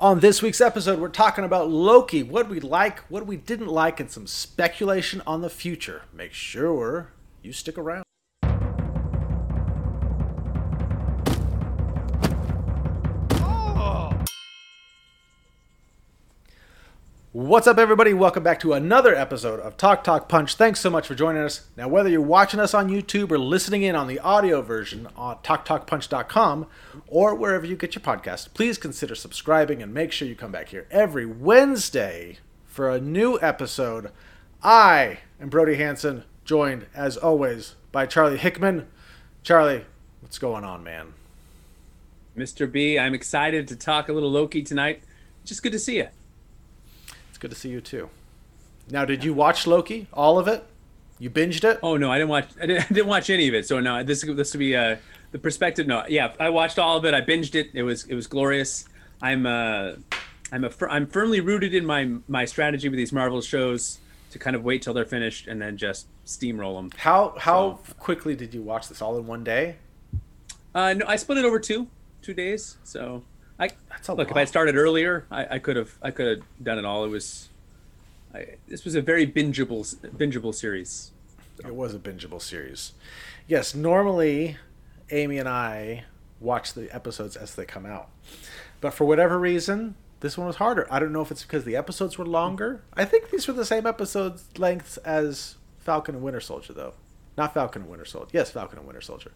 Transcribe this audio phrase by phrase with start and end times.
[0.00, 3.98] On this week's episode, we're talking about Loki, what we like, what we didn't like,
[3.98, 6.02] and some speculation on the future.
[6.12, 7.10] Make sure
[7.42, 8.07] you stick around.
[17.38, 18.12] What's up, everybody?
[18.14, 20.56] Welcome back to another episode of Talk Talk Punch.
[20.56, 21.68] Thanks so much for joining us.
[21.76, 25.36] Now, whether you're watching us on YouTube or listening in on the audio version on
[25.44, 26.66] TalkTalkPunch.com
[27.06, 30.70] or wherever you get your podcast, please consider subscribing and make sure you come back
[30.70, 34.10] here every Wednesday for a new episode.
[34.60, 38.88] I am Brody Hanson, joined as always by Charlie Hickman.
[39.44, 39.84] Charlie,
[40.22, 41.14] what's going on, man?
[42.36, 42.68] Mr.
[42.68, 45.04] B, I'm excited to talk a little Loki tonight.
[45.44, 46.08] Just good to see you.
[47.38, 48.10] It's good to see you too.
[48.90, 50.08] Now, did you watch Loki?
[50.12, 50.66] All of it?
[51.20, 51.78] You binged it?
[51.84, 52.48] Oh no, I didn't watch.
[52.60, 53.64] I didn't, I didn't watch any of it.
[53.64, 54.96] So no, this this would be uh,
[55.30, 55.86] the perspective.
[55.86, 57.14] No, yeah, I watched all of it.
[57.14, 57.70] I binged it.
[57.74, 58.86] It was it was glorious.
[59.22, 59.92] I'm uh,
[60.50, 64.00] I'm a I'm firmly rooted in my my strategy with these Marvel shows
[64.32, 66.90] to kind of wait till they're finished and then just steamroll them.
[66.96, 69.00] How how so, quickly did you watch this?
[69.00, 69.76] All in one day?
[70.74, 71.86] Uh, no, I split it over two
[72.20, 72.78] two days.
[72.82, 73.22] So
[73.58, 74.28] I That's a look.
[74.28, 74.36] Lot.
[74.36, 77.04] If I started earlier, I, I could have I could have done it all.
[77.04, 77.48] It was,
[78.34, 81.12] I, this was a very bingeable bingeable series.
[81.60, 81.68] So.
[81.68, 82.92] It was a bingeable series.
[83.46, 84.56] Yes, normally,
[85.10, 86.04] Amy and I
[86.40, 88.10] watch the episodes as they come out,
[88.80, 90.86] but for whatever reason, this one was harder.
[90.90, 92.82] I don't know if it's because the episodes were longer.
[92.94, 96.94] I think these were the same episodes lengths as Falcon and Winter Soldier, though.
[97.36, 98.30] Not Falcon and Winter Soldier.
[98.32, 99.32] Yes, Falcon and Winter Soldier.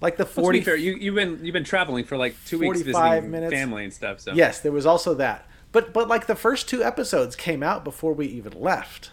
[0.00, 0.62] Like the forty.
[0.62, 3.52] fair, you you've been you've been traveling for like two weeks visiting minutes.
[3.52, 4.20] family and stuff.
[4.20, 5.46] So yes, there was also that.
[5.72, 9.12] But but like the first two episodes came out before we even left,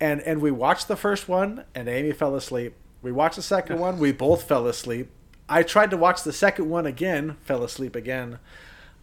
[0.00, 2.74] and and we watched the first one, and Amy fell asleep.
[3.02, 5.10] We watched the second one, we both fell asleep.
[5.48, 8.38] I tried to watch the second one again, fell asleep again.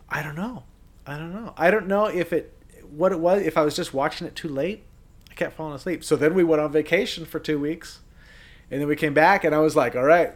[0.10, 0.64] I don't know.
[1.06, 1.54] I don't know.
[1.58, 2.54] I don't know if it
[2.90, 3.42] what it was.
[3.42, 4.84] If I was just watching it too late,
[5.30, 6.06] I kept falling asleep.
[6.06, 8.00] So then we went on vacation for two weeks,
[8.72, 10.36] and then we came back, and I was like, all right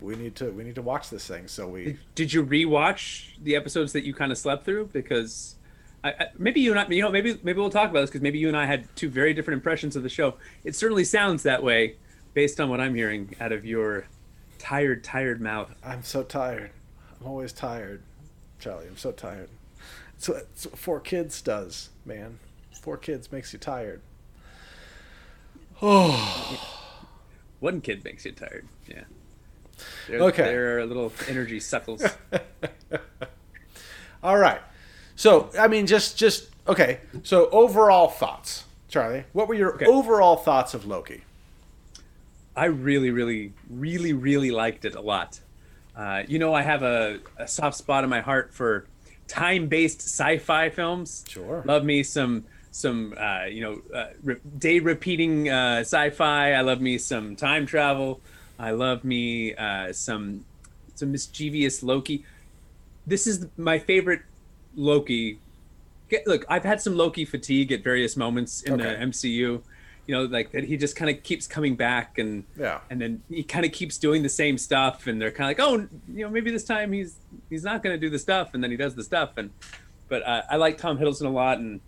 [0.00, 1.48] we need to we need to watch this thing.
[1.48, 5.56] So we did you rewatch the episodes that you kind of slept through because
[6.04, 8.22] I, I, maybe you and I, you know maybe maybe we'll talk about this because
[8.22, 10.34] maybe you and I had two very different impressions of the show.
[10.64, 11.96] It certainly sounds that way
[12.34, 14.06] based on what I'm hearing out of your
[14.58, 15.74] tired tired mouth.
[15.84, 16.70] I'm so tired.
[17.20, 18.02] I'm always tired,
[18.58, 18.86] Charlie.
[18.86, 19.48] I'm so tired.
[20.18, 22.38] So it's what four kids does, man.
[22.82, 24.00] Four kids makes you tired.
[25.82, 26.82] Oh.
[27.60, 28.68] One kid makes you tired.
[28.86, 29.04] Yeah.
[30.08, 30.42] They're, okay.
[30.44, 32.04] They're little energy suckles.
[34.22, 34.60] All right.
[35.14, 37.00] So, I mean, just, just, okay.
[37.22, 39.24] So, overall thoughts, Charlie.
[39.32, 39.86] What were your okay.
[39.86, 41.22] overall thoughts of Loki?
[42.54, 45.40] I really, really, really, really liked it a lot.
[45.94, 48.86] Uh, you know, I have a, a soft spot in my heart for
[49.28, 51.24] time-based sci-fi films.
[51.28, 51.62] Sure.
[51.66, 56.52] Love me some some uh, you know uh, re- day repeating uh, sci-fi.
[56.52, 58.20] I love me some time travel.
[58.58, 60.44] I love me uh, some
[60.94, 62.24] some mischievous Loki.
[63.06, 64.22] This is my favorite
[64.74, 65.38] Loki.
[66.08, 68.82] Get, look, I've had some Loki fatigue at various moments in okay.
[68.82, 69.62] the MCU.
[70.06, 73.22] You know, like that he just kind of keeps coming back and yeah, and then
[73.28, 76.24] he kind of keeps doing the same stuff, and they're kind of like, oh, you
[76.24, 77.16] know, maybe this time he's
[77.50, 79.50] he's not going to do the stuff, and then he does the stuff, and
[80.08, 81.80] but uh, I like Tom Hiddleston a lot, and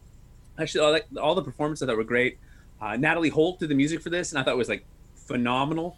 [0.58, 2.38] actually, I like all the performances I thought were great.
[2.80, 4.84] Uh, Natalie Holt did the music for this, and I thought it was like
[5.14, 5.96] phenomenal.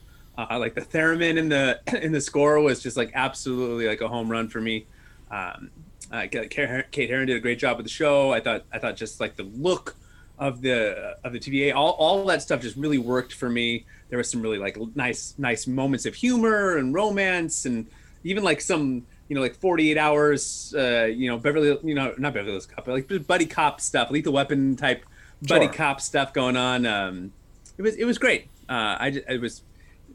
[0.49, 4.09] Uh, like the theremin in the in the score was just like absolutely like a
[4.09, 4.87] home run for me.
[5.31, 5.71] Um,
[6.13, 8.33] uh, Kate Herron did a great job with the show.
[8.33, 9.97] I thought I thought just like the look
[10.39, 13.85] of the of the TVA, all, all that stuff just really worked for me.
[14.09, 17.87] There was some really like nice nice moments of humor and romance, and
[18.25, 22.33] even like some you know like 48 hours, uh, you know Beverly, you know not
[22.33, 25.05] Beverly Hills Cop, but like buddy cop stuff, Lethal Weapon type
[25.43, 25.75] buddy sure.
[25.75, 26.87] cop stuff going on.
[26.87, 27.33] Um,
[27.77, 28.49] it was it was great.
[28.69, 29.63] Uh, I it was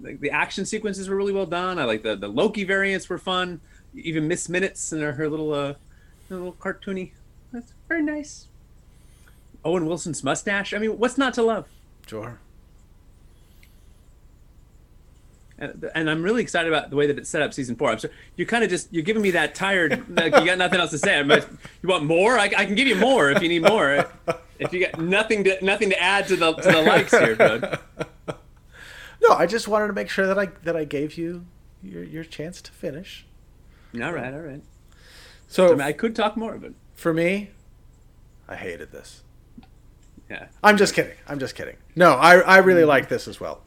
[0.02, 1.80] like the action sequences were really well done.
[1.80, 3.62] I like the the Loki variants were fun.
[3.94, 5.74] Even Miss Minutes and her, her little uh,
[6.30, 7.12] her little cartoony.
[7.52, 8.48] That's very nice.
[9.64, 10.74] Owen Wilson's mustache.
[10.74, 11.68] I mean, what's not to love?
[12.06, 12.40] Sure.
[15.58, 17.90] And, and I'm really excited about the way that it set up season four.
[17.90, 20.04] I'm so you're kind of just you're giving me that tired.
[20.10, 21.24] like you got nothing else to say.
[21.24, 21.50] But
[21.82, 22.38] you want more?
[22.38, 24.06] I, I can give you more if you need more.
[24.60, 27.80] If you got nothing to nothing to add to the to the likes here, bud.
[29.28, 31.46] No, I just wanted to make sure that I that I gave you
[31.82, 33.26] your your chance to finish.
[33.96, 34.62] All right, all right.
[35.48, 37.52] So I, mean, I could talk more, but for me,
[38.48, 39.24] I hated this.
[40.30, 40.48] Yeah.
[40.64, 41.14] I'm just kidding.
[41.28, 41.78] I'm just kidding.
[41.96, 42.90] No, I I really mm-hmm.
[42.90, 43.62] like this as well.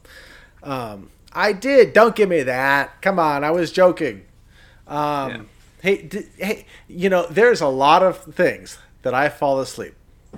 [0.61, 1.93] Um, I did.
[1.93, 3.01] Don't give me that.
[3.01, 4.25] Come on, I was joking.
[4.87, 5.41] Um, yeah.
[5.81, 9.95] Hey, d- hey, you know, there's a lot of things that I fall asleep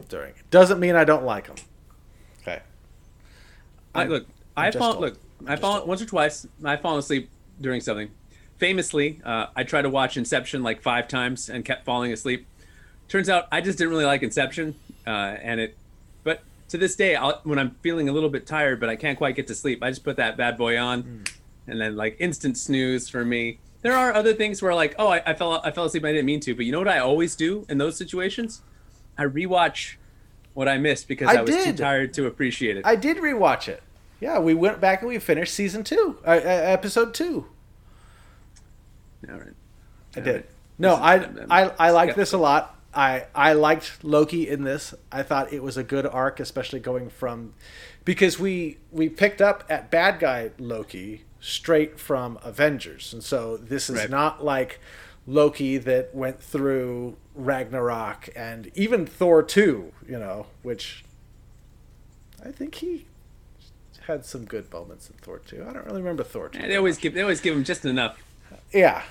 [0.10, 0.34] during.
[0.52, 1.56] Doesn't mean I don't like them.
[2.42, 2.62] Okay.
[3.96, 5.18] I, look, I'm I just fall look.
[5.48, 6.46] I fall once or twice.
[6.64, 8.10] I've fallen asleep during something.
[8.58, 12.46] Famously, uh, I tried to watch Inception like five times and kept falling asleep.
[13.08, 14.76] Turns out I just didn't really like Inception,
[15.08, 15.76] uh, and it.
[16.24, 19.18] But to this day, I'll, when I'm feeling a little bit tired but I can't
[19.18, 21.18] quite get to sleep, I just put that bad boy on, Hmm.
[21.68, 23.60] and then like instant snooze for me.
[23.82, 26.06] There are other things where like, oh, I, I fell I fell asleep.
[26.06, 28.62] I didn't mean to, but you know what I always do in those situations?
[29.18, 29.96] I rewatch
[30.54, 31.66] what I missed because I I, was did.
[31.78, 32.86] too tired to appreciate it.
[32.86, 33.82] I did rewatch it.
[34.22, 37.48] Yeah, we went back and we finished season two, uh, uh, episode two.
[39.30, 39.54] All right.
[40.16, 40.36] I All did.
[40.36, 40.46] right.
[40.78, 42.78] No, I I'm I I liked this a lot.
[42.94, 44.94] I I liked Loki in this.
[45.12, 47.54] I thought it was a good arc, especially going from
[48.06, 53.90] because we we picked up at bad guy Loki straight from Avengers, and so this
[53.90, 54.10] is Right.
[54.10, 54.80] not like
[55.28, 61.04] Loki that went through Ragnarok and even Thor two, you know, which
[62.44, 63.06] I think he
[64.12, 65.66] had some good moments in Thor two.
[65.68, 66.60] I don't really remember Thor two.
[66.60, 68.18] Yeah, they always give they always give him just enough.
[68.74, 69.04] Yeah.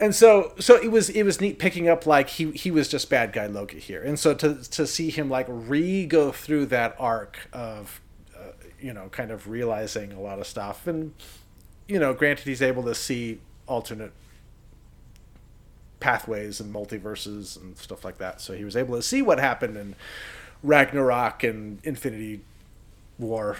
[0.00, 3.08] And so so it was it was neat picking up like he he was just
[3.08, 4.02] bad guy Loki here.
[4.02, 8.00] And so to to see him like re go through that arc of
[8.36, 11.14] uh, you know kind of realizing a lot of stuff and
[11.88, 14.12] you know granted he's able to see alternate
[16.00, 18.40] pathways and multiverses and stuff like that.
[18.40, 19.94] So he was able to see what happened in
[20.62, 22.40] Ragnarok and Infinity
[23.18, 23.58] War.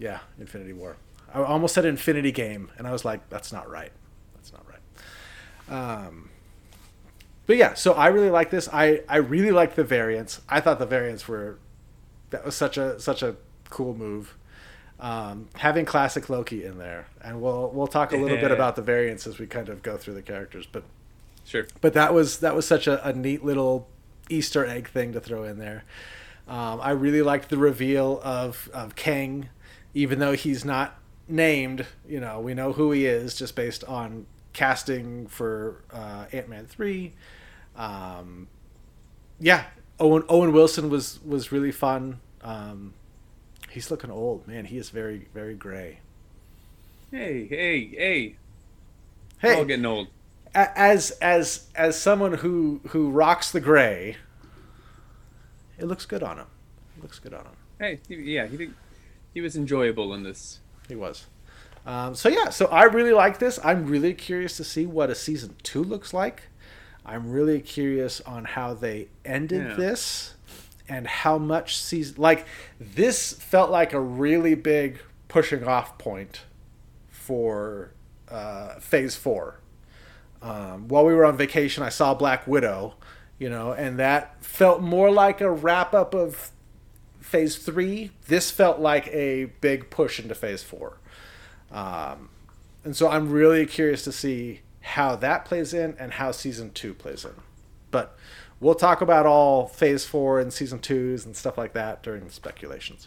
[0.00, 0.96] Yeah, Infinity War.
[1.32, 3.92] I almost said Infinity Game, and I was like, that's not right.
[4.34, 6.04] That's not right.
[6.04, 6.30] Um,
[7.46, 8.68] but yeah, so I really like this.
[8.72, 10.40] I I really liked the variants.
[10.48, 11.58] I thought the variants were
[12.30, 13.36] that was such a such a
[13.68, 14.36] cool move.
[14.98, 18.82] Um, having classic Loki in there, and we'll we'll talk a little bit about the
[18.82, 20.66] variants as we kind of go through the characters.
[20.70, 20.82] But
[21.44, 21.66] Sure.
[21.80, 23.88] but that was that was such a, a neat little
[24.28, 25.84] Easter egg thing to throw in there.
[26.46, 29.48] Um, I really liked the reveal of of Kang,
[29.94, 30.98] even though he's not
[31.28, 31.86] named.
[32.08, 36.66] You know, we know who he is just based on casting for uh, Ant Man
[36.66, 37.12] three.
[37.76, 38.48] Um,
[39.38, 39.64] yeah,
[39.98, 42.20] Owen Owen Wilson was was really fun.
[42.42, 42.94] Um,
[43.70, 44.64] he's looking old, man.
[44.64, 46.00] He is very very gray.
[47.10, 48.36] Hey, hey, hey.
[49.38, 50.08] Hey, all getting old.
[50.54, 54.16] as as as someone who who rocks the gray,
[55.78, 56.46] it looks good on him.
[56.98, 57.56] It looks good on him.
[57.78, 58.74] Hey, yeah, he think
[59.32, 60.60] he was enjoyable in this.
[60.88, 61.26] He was.
[61.86, 63.58] Um, so yeah, so I really like this.
[63.64, 66.42] I'm really curious to see what a season two looks like.
[67.06, 69.74] I'm really curious on how they ended Yeah.
[69.74, 70.34] this
[70.88, 72.44] and how much season like
[72.78, 76.42] this felt like a really big pushing off point
[77.08, 77.92] for
[78.28, 79.60] uh, phase four.
[80.42, 82.94] Um, while we were on vacation, I saw Black Widow,
[83.38, 86.50] you know, and that felt more like a wrap up of
[87.30, 88.10] phase three.
[88.26, 90.98] This felt like a big push into phase four.
[91.70, 92.28] Um,
[92.84, 96.92] and so I'm really curious to see how that plays in and how season two
[96.92, 97.34] plays in.
[97.92, 98.16] But
[98.58, 102.32] we'll talk about all phase four and season twos and stuff like that during the
[102.32, 103.06] speculations.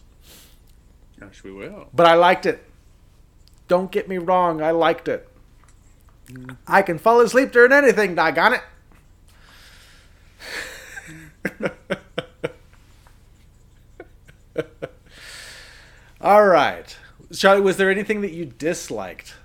[1.20, 1.90] Gosh, we will.
[1.94, 2.64] But I liked it.
[3.68, 5.28] Don't get me wrong, I liked it.
[6.66, 8.62] I can fall asleep during anything, doggone it.
[16.22, 16.96] All right.
[17.34, 19.36] Charlie, was there anything that you disliked?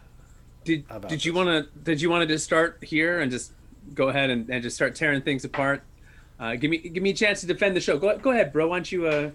[0.64, 3.52] Did did you want to did you want to just start here and just
[3.94, 5.82] go ahead and, and just start tearing things apart?
[6.38, 7.98] Uh, give me give me a chance to defend the show.
[7.98, 8.68] Go go ahead, bro.
[8.68, 9.06] Why don't you?
[9.06, 9.30] Uh,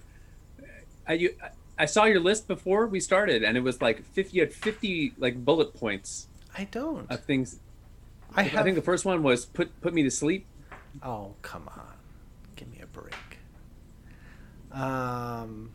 [1.08, 1.36] I, you
[1.78, 4.38] I saw your list before we started, and it was like fifty.
[4.38, 7.10] You had fifty like bullet points I don't.
[7.12, 7.60] of things.
[8.36, 10.46] I I, think the first one was put put me to sleep.
[11.02, 11.96] Oh, come on.
[12.56, 13.33] Give me a break.
[14.74, 15.72] Um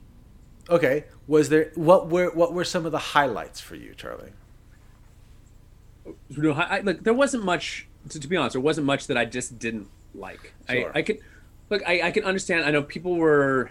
[0.70, 4.32] Okay, was there what were what were some of the highlights for you, Charlie?
[6.38, 7.86] I, I, look, there wasn't much.
[8.10, 10.54] To, to be honest, there wasn't much that I just didn't like.
[10.68, 10.92] Sure.
[10.94, 11.20] I I could
[11.70, 11.82] look.
[11.86, 12.64] I, I can understand.
[12.64, 13.70] I know people were.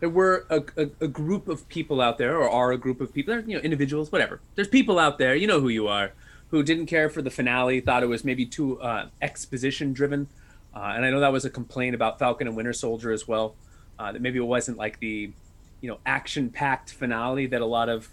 [0.00, 3.14] There were a, a, a group of people out there, or are a group of
[3.14, 4.40] people, you know, individuals, whatever.
[4.56, 6.12] There's people out there, you know who you are,
[6.48, 10.26] who didn't care for the finale, thought it was maybe too uh, exposition driven,
[10.74, 13.54] uh, and I know that was a complaint about Falcon and Winter Soldier as well.
[13.98, 15.30] Uh, that maybe it wasn't like the,
[15.80, 18.08] you know, action packed finale that a lot of,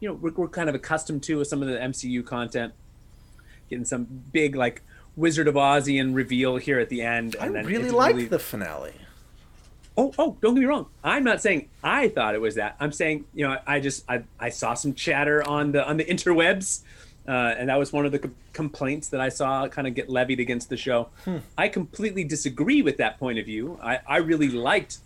[0.00, 2.74] you know, we're, we're kind of accustomed to with some of the MCU content.
[3.70, 4.82] Getting some big like
[5.16, 7.36] Wizard of Ozian reveal here at the end.
[7.40, 8.92] I really liked the finale.
[9.96, 10.86] Oh, oh, don't get me wrong.
[11.04, 12.76] I'm not saying I thought it was that.
[12.80, 16.04] I'm saying, you know, I just I, I saw some chatter on the on the
[16.04, 16.82] interwebs
[17.26, 20.10] Uh, and that was one of the co- complaints that I saw kind of get
[20.10, 21.08] levied against the show.
[21.24, 21.38] Hmm.
[21.56, 23.78] I completely disagree with that point of view.
[23.82, 24.98] I, I really liked,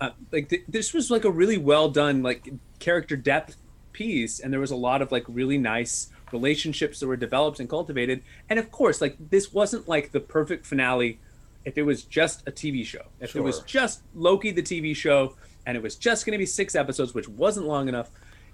[0.00, 3.56] uh, like th- this was like a really well done like character depth
[3.92, 7.68] piece, and there was a lot of like really nice relationships that were developed and
[7.68, 8.22] cultivated.
[8.48, 11.18] And of course, like this wasn't like the perfect finale.
[11.64, 15.34] If it was just a TV show, if it was just Loki the TV show,
[15.66, 18.08] and it was just going to be six episodes, which wasn't long enough,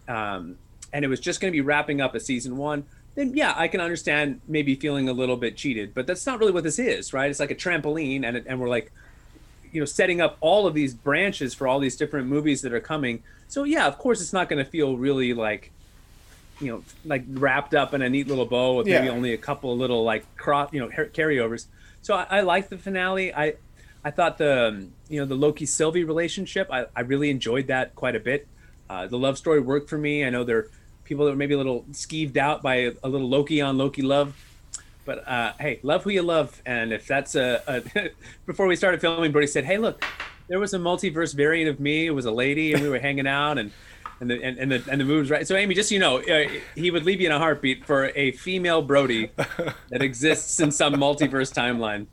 [0.08, 0.56] um,
[0.94, 3.68] and it was just going to be wrapping up a season one, then yeah, I
[3.68, 5.94] can understand maybe feeling a little bit cheated.
[5.94, 7.30] But that's not really what this is, right?
[7.30, 8.92] It's like a trampoline, and and we're like,
[9.70, 12.80] you know, setting up all of these branches for all these different movies that are
[12.80, 13.22] coming.
[13.48, 15.72] So yeah, of course, it's not going to feel really like,
[16.60, 19.12] you know, like wrapped up in a neat little bow with maybe Yeah.
[19.12, 21.66] only a couple of little like crop, you know, carryovers.
[22.02, 23.34] So I, I like the finale.
[23.34, 23.54] I
[24.04, 26.68] I thought the um, you know the Loki Sylvie relationship.
[26.70, 28.48] I, I really enjoyed that quite a bit.
[28.90, 30.24] Uh, the love story worked for me.
[30.24, 30.70] I know there are
[31.04, 34.02] people that were maybe a little skeeved out by a, a little Loki on Loki
[34.02, 34.34] love,
[35.04, 36.60] but uh, hey, love who you love.
[36.64, 38.10] And if that's a, a
[38.46, 40.04] before we started filming, Brody said, "Hey, look,
[40.48, 42.06] there was a multiverse variant of me.
[42.06, 43.72] It was a lady, and we were hanging out, and
[44.20, 46.18] and the and, and the and the moves right." So, Amy, just so you know,
[46.18, 49.30] uh, he would leave you in a heartbeat for a female Brody
[49.90, 52.06] that exists in some multiverse timeline.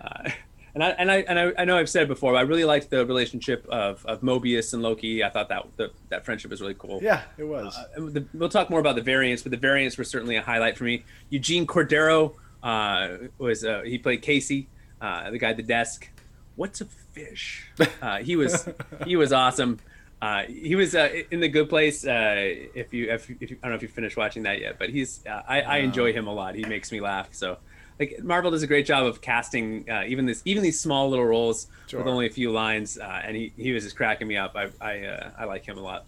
[0.00, 0.30] Uh,
[0.76, 2.90] and I and I and I, I know I've said before, but I really liked
[2.90, 5.24] the relationship of, of Mobius and Loki.
[5.24, 7.00] I thought that the, that friendship was really cool.
[7.02, 7.74] Yeah, it was.
[7.74, 10.76] Uh, the, we'll talk more about the variants, but the variants were certainly a highlight
[10.76, 11.04] for me.
[11.30, 14.68] Eugene Cordero uh, was uh, he played Casey,
[15.00, 16.10] uh, the guy at the desk.
[16.56, 17.64] What's a fish?
[18.02, 18.68] Uh, he was
[19.06, 19.78] he was awesome.
[20.20, 22.06] Uh, he was uh, in the Good Place.
[22.06, 22.34] Uh,
[22.74, 24.90] if you if, if you, I don't know if you finished watching that yet, but
[24.90, 26.54] he's uh, I, I enjoy him a lot.
[26.54, 27.28] He makes me laugh.
[27.32, 27.56] So
[27.98, 31.24] like Marvel does a great job of casting uh, even this even these small little
[31.26, 32.00] roles Sure.
[32.00, 34.56] with only a few lines, uh, and he, he was just cracking me up.
[34.56, 36.06] I I, uh, I like him a lot.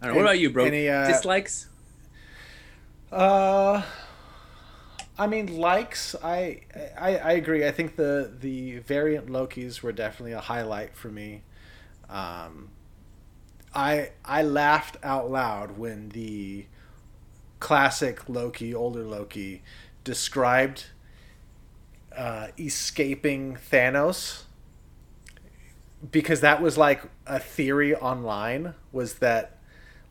[0.00, 0.22] I don't know.
[0.22, 0.64] What about you, bro?
[0.64, 1.68] any, uh, Dislikes?
[3.10, 3.82] Uh,
[5.18, 6.14] I mean, likes.
[6.22, 6.62] I,
[6.98, 7.66] I I agree.
[7.66, 11.42] I think the the variant Lokis were definitely a highlight for me.
[12.08, 12.70] Um,
[13.74, 16.66] I I laughed out loud when the
[17.60, 19.62] classic Loki, older Loki,
[20.06, 20.86] described
[22.16, 24.44] uh, escaping Thanos
[26.10, 29.58] because that was like a theory online was that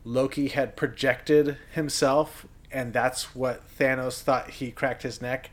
[0.03, 5.49] Loki had projected himself and that's what Thanos thought he cracked his neck.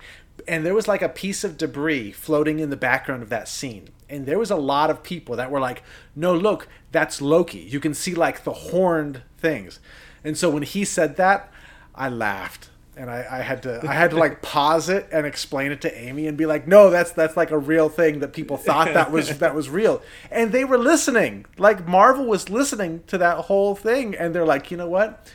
[0.49, 3.90] And there was like a piece of debris floating in the background of that scene.
[4.08, 5.84] And there was a lot of people that were like
[6.16, 7.61] no look that's Loki.
[7.61, 9.78] You can see like the horned things.
[10.25, 11.52] And so when he said that
[11.94, 15.72] I laughed and I, I had to I had to like pause it and explain
[15.72, 18.56] it to Amy and be like, no, that's that's like a real thing that people
[18.56, 21.46] thought that was that was real, and they were listening.
[21.56, 25.30] Like Marvel was listening to that whole thing, and they're like, you know what,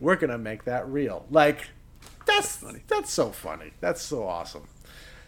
[0.00, 1.26] we're gonna make that real.
[1.30, 1.68] Like
[2.26, 3.72] that's that's so funny.
[3.80, 4.66] That's so awesome.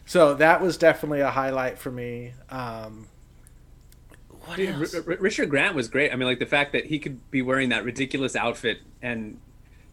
[0.04, 2.32] So that was definitely a highlight for me.
[2.50, 3.06] Um,
[4.44, 4.70] what Dude?
[4.70, 6.12] R- R- Richard Grant was great.
[6.12, 9.38] I mean, like the fact that he could be wearing that ridiculous outfit and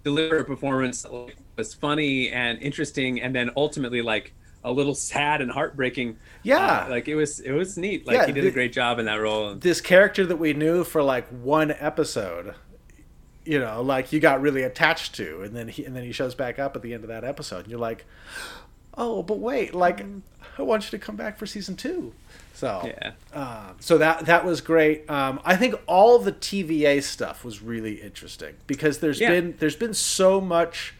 [0.03, 4.95] deliver a performance that like, was funny and interesting, and then ultimately like a little
[4.95, 6.17] sad and heartbreaking.
[6.43, 6.85] Yeah.
[6.85, 8.05] Uh, like it was it was neat.
[8.05, 9.55] Like Yeah, he did the- a great job in that role.
[9.55, 12.55] this character that we knew for like one episode
[13.45, 16.35] you know like you got really attached to and then he and then he shows
[16.35, 18.05] back up at the end of that episode and you're like
[18.95, 20.05] oh but wait like
[20.57, 22.13] i want you to come back for season two
[22.59, 23.11] so Yeah.
[23.33, 27.95] um, so that that was great um, i think all the tva stuff was really
[28.01, 29.29] interesting because there's Yeah.
[29.35, 30.93] been there's been so much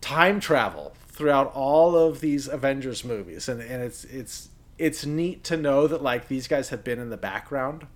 [0.00, 4.48] time travel throughout all of these Avengers movies, and, and it's it's
[4.78, 7.86] it's neat to know that like these guys have been in the background.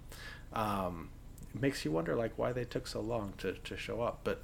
[0.52, 1.09] Um,
[1.55, 4.43] it makes you wonder like why they took so long to, to show up, but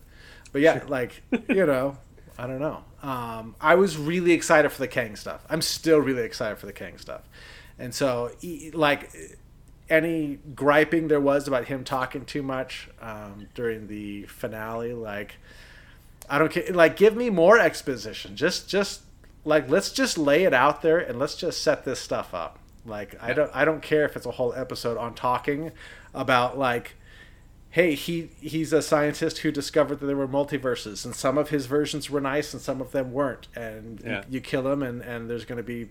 [0.52, 1.98] but yeah, like you know,
[2.38, 2.82] I don't know.
[3.02, 5.44] Um, I was really excited for the Kang stuff.
[5.50, 7.22] I'm still really excited for the Kang stuff,
[7.82, 8.30] and so
[8.72, 9.10] like
[9.90, 15.36] any griping there was about him talking too much um, during the finale, like.
[16.30, 16.64] I don't care.
[16.72, 18.36] Like, give me more exposition.
[18.36, 19.02] Just, just
[19.44, 22.58] like let's just lay it out there and let's just set this stuff up.
[22.86, 25.72] Like, I don't, I don't care if it's a whole episode on talking
[26.14, 26.94] about like,
[27.70, 31.66] hey, he he's a scientist who discovered that there were multiverses and some of his
[31.66, 34.18] versions were nice and some of them weren't, and Yeah.
[34.28, 35.88] you, you kill him and and there's going to be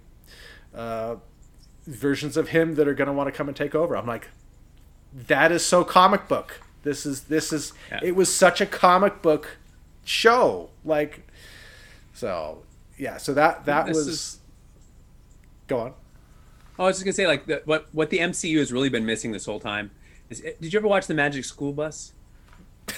[0.73, 1.17] uh,
[1.87, 3.95] versions of him that are going to want to come and take over.
[3.97, 4.29] I'm like,
[5.13, 6.61] that is so comic book.
[6.83, 7.99] This is this is Yeah.
[8.03, 9.57] it was such a comic book
[10.03, 10.69] show.
[10.85, 11.27] Like
[12.13, 12.63] so
[12.97, 14.39] yeah, so that that This was is-
[15.67, 15.93] go on.
[16.79, 19.05] Oh, I was just gonna say like the, what what the MCU has really been
[19.05, 19.91] missing this whole time
[20.29, 20.39] is.
[20.41, 22.13] Did you ever watch the Magic School Bus?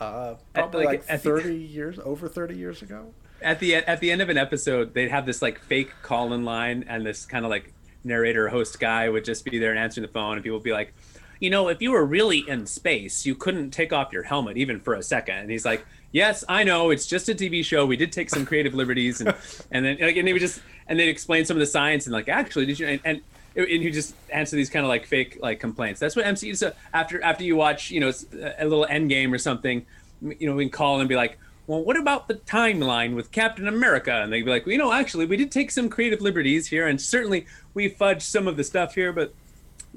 [0.00, 3.12] Uh, probably like, like, at the- 30 years, over 30 years ago.
[3.42, 6.42] at the at the end of an episode, they'd have this like fake call in
[6.42, 10.06] line, and this kind of like narrator host guy would just be there and answering
[10.06, 10.92] the phone, and people would be like,
[11.40, 14.78] you know, if you were really in space, you couldn't take off your helmet even
[14.78, 15.36] for a second.
[15.36, 17.86] And he's like, yes, I know, it's just a TV show.
[17.86, 19.34] We did take some creative liberties, and
[19.70, 22.12] and then like, and they would just and they'd explain some of the science and
[22.12, 23.00] like, actually, did you and.
[23.04, 23.20] and
[23.56, 25.98] and you just answer these kind of like fake like complaints.
[25.98, 26.56] That's what MCU.
[26.56, 28.12] So after after you watch, you know,
[28.58, 29.84] a little Endgame or something,
[30.22, 31.36] you know, we can call and be like,
[31.70, 34.12] well, what about the timeline with Captain America?
[34.12, 36.88] And they'd be like, well, you know, actually, we did take some creative liberties here,
[36.88, 39.32] and certainly we fudged some of the stuff here, but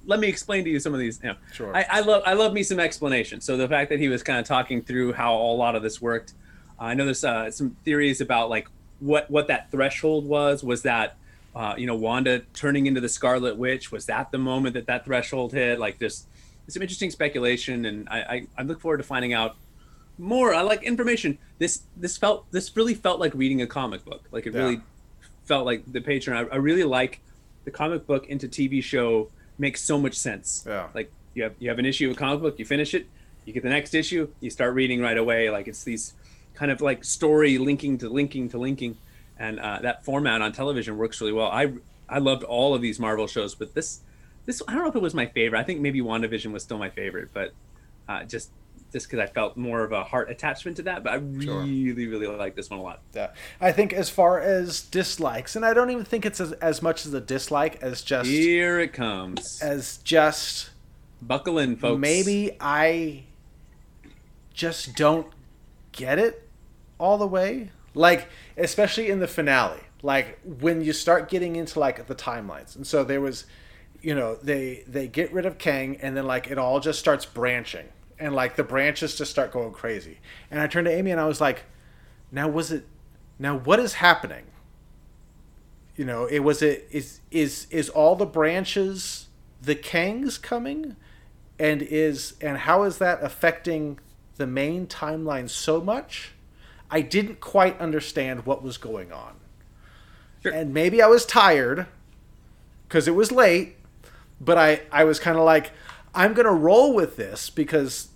[0.06, 1.20] let me explain to you some of these.
[1.24, 1.76] You know, Sure.
[1.76, 3.42] I, I love I love me some explanation.
[3.42, 6.00] So the fact that he was kind of talking through how a lot of this
[6.00, 6.34] worked,
[6.80, 8.68] uh, I know there's uh, some theories about like
[9.00, 10.64] what what that threshold was.
[10.64, 11.16] Was that
[11.56, 13.92] uh, you know Wanda turning into the Scarlet Witch?
[13.92, 15.80] Was that the moment that that threshold hit?
[15.80, 16.28] Like there's
[16.68, 19.56] some interesting speculation, and I, I I look forward to finding out
[20.18, 20.54] more.
[20.54, 21.38] I like information.
[21.60, 24.24] This this felt this really felt like reading a comic book.
[24.32, 24.62] Like it Yeah.
[24.62, 24.82] really
[25.46, 26.38] felt like the patron.
[26.38, 27.20] I, I really like
[27.66, 30.64] the comic book into TV show makes so much sense.
[30.68, 30.88] Yeah.
[30.94, 33.08] Like you have you have an issue of a comic book, you finish it,
[33.46, 35.50] you get the next issue, you start reading right away.
[35.50, 36.14] Like it's these
[36.54, 38.98] kind of like story linking to linking to linking,
[39.40, 41.48] and uh, that format on television works really well.
[41.52, 41.74] I
[42.08, 44.02] I loved all of these Marvel shows, but this
[44.46, 45.60] this I don't know if it was my favorite.
[45.60, 47.54] I think maybe WandaVision was still my favorite, but
[48.08, 48.52] uh, just
[48.94, 51.04] just because I felt more of a heart attachment to that.
[51.04, 51.62] But I Sure.
[51.64, 53.02] really really like this one a lot.
[53.14, 53.32] Yeah.
[53.60, 57.06] I think as far as dislikes, and I don't even think it's as, as much
[57.06, 59.60] as a dislike as just Here it comes.
[59.62, 60.70] as just
[61.22, 62.00] Buckle in, folks.
[62.00, 63.24] maybe I
[64.54, 65.28] just don't
[65.92, 66.48] get it
[67.00, 67.72] all the way.
[67.96, 69.80] Like, especially in the finale.
[70.02, 72.76] Like when you start getting into like the timelines.
[72.76, 73.46] And so there was
[74.02, 77.26] you know, they they get rid of Kang and then like it all just starts
[77.26, 77.86] branching.
[78.20, 80.20] And like the branches just start going crazy.
[80.52, 81.64] And I turned to Amy and I was like,
[82.32, 82.86] now was it
[83.40, 84.46] now what is happening?
[85.96, 89.28] You know, it was it is is is all the branches
[89.62, 90.96] the Kangs coming?
[91.60, 94.00] and is and how is that affecting
[94.38, 96.32] the main timeline so much
[96.90, 99.36] i didn't quite understand what was going on
[100.42, 100.52] Sure.
[100.52, 101.86] and maybe i was tired
[102.88, 103.76] because it was late
[104.42, 105.72] but i i was kind of like
[106.14, 108.10] i'm gonna roll with this because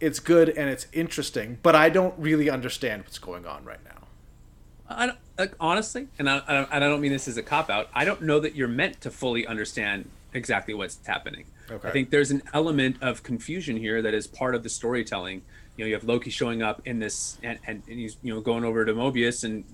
[0.00, 3.94] it's good and it's interesting but i don't really understand what's going on right now
[4.88, 7.42] I don't, like, honestly, and I, I, don't, and I don't mean this as a
[7.42, 7.88] cop out.
[7.94, 11.46] I don't know that you're meant to fully understand exactly what's happening.
[11.70, 11.88] Okay.
[11.88, 15.42] I think there's an element of confusion here that is part of the storytelling.
[15.76, 18.40] You know, you have Loki showing up in this, and, and, and he's you know
[18.40, 19.64] going over to Mobius, and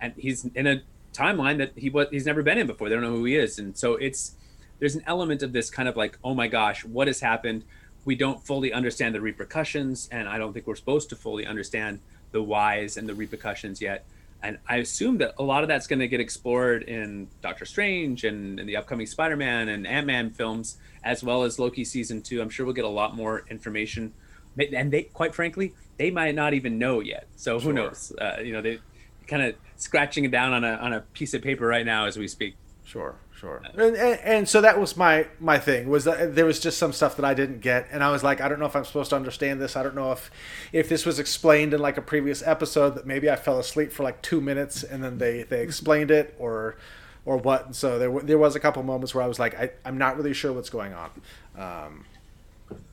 [0.00, 0.82] and he's in a
[1.12, 2.88] timeline that he was he's never been in before.
[2.88, 4.36] They don't know who he is, and so it's
[4.78, 7.64] there's an element of this kind of like, oh my gosh, what has happened?
[8.04, 12.00] We don't fully understand the repercussions, and I don't think we're supposed to fully understand
[12.32, 14.04] the whys and the repercussions yet.
[14.42, 18.24] And I assume that a lot of that's going to get explored in Doctor Strange
[18.24, 22.42] and in the upcoming Spider-Man and Ant-Man films, as well as Loki season two.
[22.42, 24.12] I'm sure we'll get a lot more information,
[24.58, 27.26] and they, quite frankly, they might not even know yet.
[27.36, 27.72] So who Sure.
[27.72, 28.12] knows?
[28.20, 28.80] Uh, you know, they
[29.26, 32.18] kind of scratching it down on a on a piece of paper right now as
[32.18, 32.56] we speak.
[32.84, 33.62] Sure, sure.
[33.74, 36.92] And, and, and so that was my my thing was that there was just some
[36.92, 39.10] stuff that I didn't get, and I was like, I don't know if I'm supposed
[39.10, 39.76] to understand this.
[39.76, 40.30] I don't know if
[40.72, 44.02] if this was explained in like a previous episode that maybe I fell asleep for
[44.02, 46.76] like two minutes and then they they explained it or
[47.24, 47.66] or what.
[47.66, 50.16] And so there there was a couple moments where I was like, I, I'm not
[50.16, 51.10] really sure what's going on.
[51.56, 52.04] Um,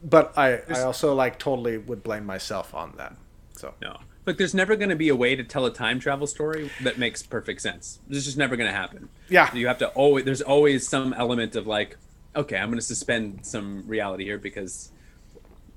[0.04, 3.15] but I I also like totally would blame myself on that.
[3.54, 6.27] So No, look, there's never going to be a way to tell a time travel
[6.27, 7.99] story that makes perfect sense.
[8.10, 9.10] It's just never going to happen.
[9.29, 9.53] Yeah.
[9.53, 10.25] you have to always.
[10.25, 11.97] There's always some element of like,
[12.36, 14.91] okay, I'm going to suspend some reality here because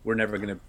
[0.05, 0.61] we're never going to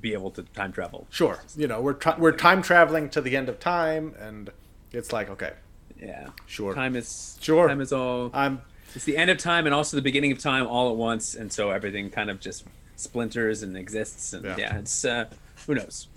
[0.00, 1.06] be able to time travel.
[1.10, 4.50] sure, you know we're tra- we're time traveling to the end of time, and
[4.92, 5.52] it's like okay,
[6.00, 6.74] Yeah, Sure.
[6.74, 7.68] Time is Sure.
[7.68, 8.30] Time is all.
[8.34, 8.60] I'm
[8.94, 11.52] it's the end of time and also the beginning of time all at once, and
[11.52, 12.64] so everything kind of just
[12.96, 14.32] splinters and exists.
[14.32, 14.56] And Yeah.
[14.58, 15.26] yeah, it's uh,
[15.66, 16.08] who knows.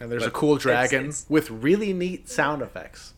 [0.00, 3.14] And there's But a cool dragon it's- with really neat sound effects.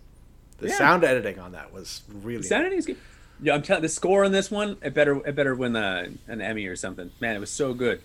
[0.59, 0.77] The Yeah.
[0.79, 2.97] sound editing on that was really Sound is good.
[3.41, 4.77] Yeah, I'm telling the score on this one.
[4.83, 7.13] It better it better win uh, an Emmy or something.
[7.21, 8.01] Man, it was so good.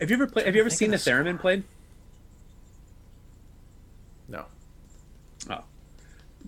[0.00, 0.46] Have you ever played?
[0.46, 1.64] Have you ever seen the the theremin played?
[4.28, 4.44] no.
[5.50, 5.64] Oh,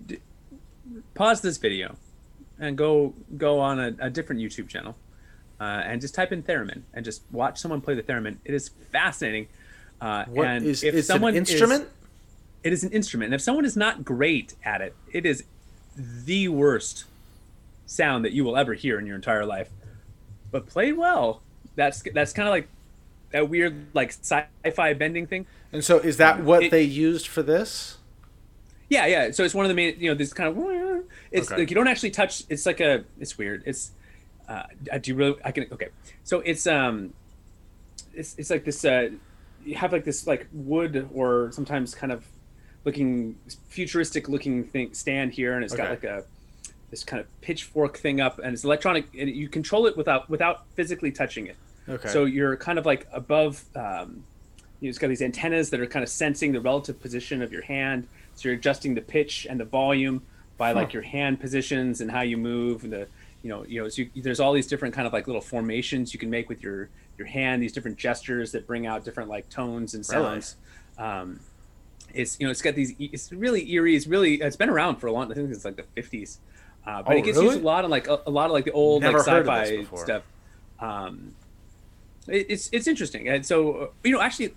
[0.06, 0.18] D-
[1.14, 1.96] pause this video,
[2.58, 4.94] and go go on a, a different YouTube channel,
[5.60, 8.36] uh, and just type in theremin and just watch someone play the theremin.
[8.44, 9.48] It is fascinating.
[10.00, 11.88] Uh, What and is if someone an is- instrument?
[12.64, 13.26] it is an instrument.
[13.28, 15.44] And if someone is not great at it, it is
[15.96, 17.04] the worst
[17.86, 19.68] sound that you will ever hear in your entire life.
[20.50, 21.42] But played well,
[21.76, 22.68] that's that's kind of like
[23.32, 25.46] that weird like sci-fi bending thing.
[25.72, 27.98] And so, is that what It- they used for this?
[28.88, 29.30] Yeah, yeah.
[29.30, 31.04] So it's one of the main, you know, this kind of.
[31.30, 31.60] It's Okay.
[31.60, 32.42] like you don't actually touch.
[32.48, 33.04] It's like a.
[33.20, 33.62] It's weird.
[33.66, 33.92] It's.
[34.50, 35.36] Uh, do you really?
[35.44, 35.66] I can.
[35.72, 35.88] Okay.
[36.24, 37.14] So it's um.
[38.12, 38.84] It's it's like this.
[38.84, 39.10] Uh,
[39.64, 42.26] you have like this like wood or sometimes kind of
[42.84, 46.24] looking futuristic looking thing stand here, and it's got like a
[46.90, 50.66] this kind of pitchfork thing up, and it's electronic, and you control it without without
[50.74, 51.56] physically touching it.
[51.88, 52.08] Okay.
[52.08, 53.64] So you're kind of like above.
[53.76, 54.24] Um,
[54.80, 57.52] you know, it's got these antennas that are kind of sensing the relative position of
[57.52, 58.08] your hand.
[58.34, 60.22] So you're adjusting the pitch and the volume
[60.56, 62.84] by like your hand positions and how you move.
[62.84, 63.06] And the
[63.42, 66.12] you know you know so you, there's all these different kind of like little formations
[66.12, 67.62] you can make with your your hand.
[67.62, 70.40] These different gestures that bring out different like tones and Really?
[70.40, 70.56] sounds.
[70.98, 71.40] Um,
[72.12, 72.94] it's you know it's got these.
[72.98, 73.94] It's really eerie.
[73.96, 75.30] It's really it's been around for a long.
[75.30, 76.38] I think it's like the 50s.
[76.86, 77.48] Uh, but Oh, it gets really?
[77.54, 79.46] used a lot of like a, a lot of like the old Never like heard
[79.48, 80.22] of this sci-fi stuff.
[80.80, 81.34] Um,
[82.26, 84.54] it, it's it's interesting, and so uh, you know, actually,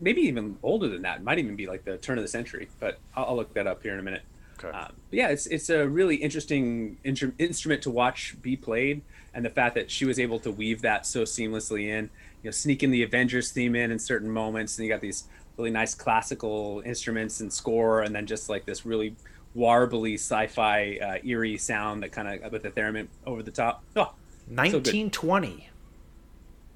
[0.00, 1.18] maybe even older than that.
[1.18, 3.66] It might even be like the turn of the century, but I'll, I'll look that
[3.66, 4.22] up here in a minute.
[4.58, 4.76] Okay.
[4.76, 9.02] Um, but yeah, it's it's a really interesting intr- instrument to watch be played,
[9.34, 12.10] and the fact that she was able to weave that so seamlessly in,
[12.42, 15.24] you know, sneaking the Avengers theme in in certain moments, and you got these
[15.56, 19.14] really nice classical instruments and score, and then just like this really
[19.56, 23.82] warbly sci-fi uh, eerie sound that kind of with the theremin over the top.
[23.96, 24.12] Oh,
[24.48, 25.68] 1920.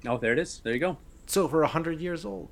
[0.07, 0.61] oh, there it is.
[0.63, 0.97] There you go.
[1.23, 2.49] It's over 100 years old.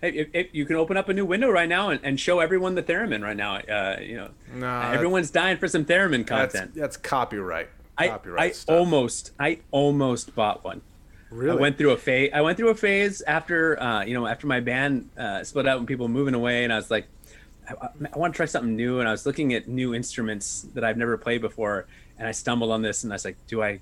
[0.00, 2.40] Hey, if, if you can open up a new window right now and, and show
[2.40, 3.56] everyone the theremin right now.
[3.56, 6.74] Uh, you know, No, everyone's dying for some theremin that's, content.
[6.74, 7.68] that's copyright.
[7.96, 8.76] I, Copyright I stuff.
[8.76, 10.82] almost I almost bought one.
[11.30, 12.30] really I went through a phase.
[12.34, 15.78] I went through a phase after uh, you know after my band uh, split up
[15.78, 17.06] and people moving away, and I was like,
[17.68, 18.98] I, I, I want to try something new.
[18.98, 21.86] And I was looking at new instruments that I've never played before,
[22.18, 23.80] and I stumbled on this, and I was like, do I,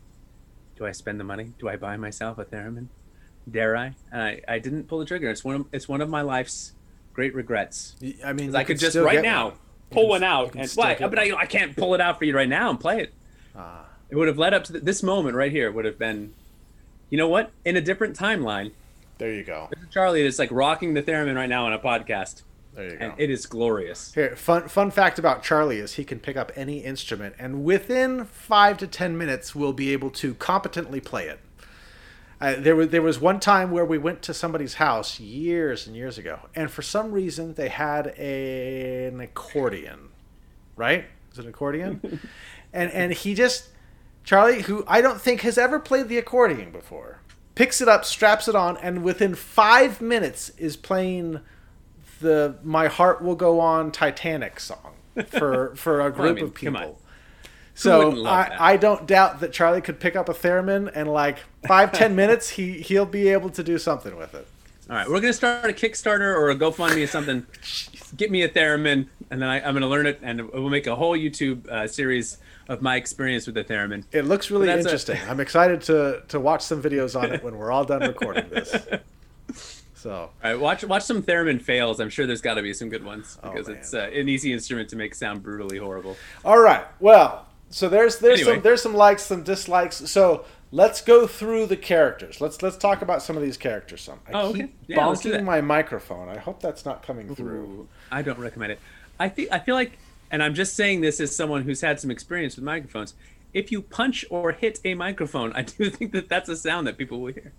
[0.77, 1.55] do I spend the money?
[1.59, 2.89] Do I buy myself a theremin?
[3.51, 3.95] Dare I?
[4.13, 5.29] And I, I didn't pull the trigger.
[5.31, 6.73] It's one of it's one of my life's
[7.13, 7.97] great regrets.
[8.25, 9.55] I mean, I could just right now one.
[9.91, 11.33] Pull can one out and get But I.
[11.37, 13.13] I can't pull it out for you right now and play it.
[13.55, 15.71] Ah, It would have led up to th- this moment right here.
[15.71, 16.33] Would have been,
[17.11, 17.51] you know what?
[17.65, 18.73] In a different timeline,
[19.19, 19.69] there you go.
[19.75, 22.43] there's Charlie is like rocking the theremin right now on a podcast,
[22.75, 23.05] There you go.
[23.05, 24.15] and it is glorious.
[24.15, 28.25] Here, fun fun fact about Charlie is he can pick up any instrument, and within
[28.25, 31.39] five to ten minutes, will be able to competently play it.
[32.43, 36.19] There was there was one time where we went to somebody's house years and years
[36.19, 40.09] ago, and for some reason they had a, an accordion,
[40.75, 41.05] right?
[41.31, 42.21] Is it an accordion?
[42.73, 43.69] and and he just
[44.25, 47.21] Charlie, who I don't think has ever played the accordion before,
[47.55, 51.41] picks it up, straps it on, and within five minutes is playing
[52.21, 54.95] the "My Heart Will Go On" Titanic song
[55.29, 56.99] for for a group mean, of people.
[57.75, 58.73] So I.
[58.73, 62.51] I don't doubt that Charlie could pick up a theremin and like five ten minutes
[62.51, 64.47] he he'll be able to do something with it.
[64.91, 67.47] All right, we're gonna start a Kickstarter or a GoFundMe or something.
[68.17, 70.95] Get me a theremin, and then I, I'm gonna learn it, and we'll make a
[70.95, 74.05] whole YouTube uh, series of my experience with the theremin.
[74.13, 75.19] It looks really interesting.
[75.27, 78.49] i I'm excited to to watch some videos on it when we're all done recording
[78.49, 78.75] this.
[80.03, 82.01] So All right, watch watch some theremin fails.
[82.01, 83.77] I'm sure there's got to be some good ones because man.
[83.77, 86.17] it's uh, an easy instrument to make sound brutally horrible.
[86.45, 86.85] All right.
[86.99, 88.55] Well, so there's there's Anyway.
[88.57, 89.97] some there's some likes, some dislikes.
[90.11, 92.41] So let's go through the characters.
[92.41, 94.03] Let's let's talk about some of these characters.
[94.03, 94.21] Some.
[94.29, 94.61] I Oh, okay.
[94.61, 96.29] keep Yeah, bonking my microphone.
[96.29, 97.89] I hope that's not coming through.
[98.11, 98.81] I don't recommend it.
[99.19, 99.99] I feel I feel like,
[100.31, 103.15] and I'm just saying this as someone who's had some experience with microphones.
[103.53, 106.97] If you punch or hit a microphone, I do think that that's a sound that
[106.97, 107.53] people will hear.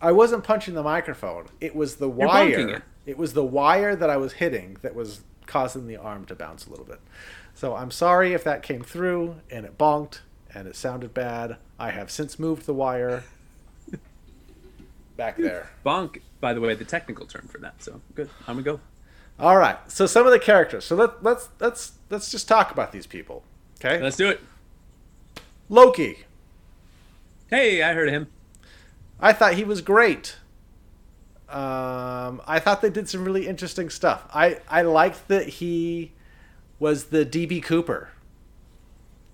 [0.00, 1.46] I wasn't punching the microphone.
[1.60, 2.68] It was the bonking wire.
[2.76, 2.82] it.
[3.06, 3.18] It.
[3.18, 6.70] was the wire that I was hitting that was causing the arm to bounce a
[6.70, 7.00] little bit.
[7.58, 10.20] So I'm sorry if that came through and it bonked
[10.54, 11.56] and it sounded bad.
[11.76, 13.24] I have since moved the wire
[15.16, 15.68] back there.
[15.84, 17.82] Bonk, by the way, the technical term for that.
[17.82, 18.30] So good.
[18.46, 18.80] I'm gonna go.
[19.40, 19.76] All right.
[19.90, 20.84] So some of the characters.
[20.84, 23.42] So let, let's let's let's just talk about these people.
[23.80, 24.00] Okay.
[24.00, 24.40] Let's do it.
[25.68, 26.26] Loki.
[27.50, 28.28] Hey, I heard of him.
[29.18, 30.36] I thought he was great.
[31.48, 34.28] Um, I thought they did some really interesting stuff.
[34.32, 36.12] I I liked that he
[36.78, 38.10] was the DB Cooper.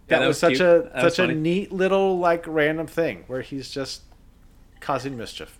[0.08, 1.34] Yeah, That, that was, was such a That such a funny.
[1.34, 4.02] neat little like random thing where he's just
[4.80, 5.58] causing mischief.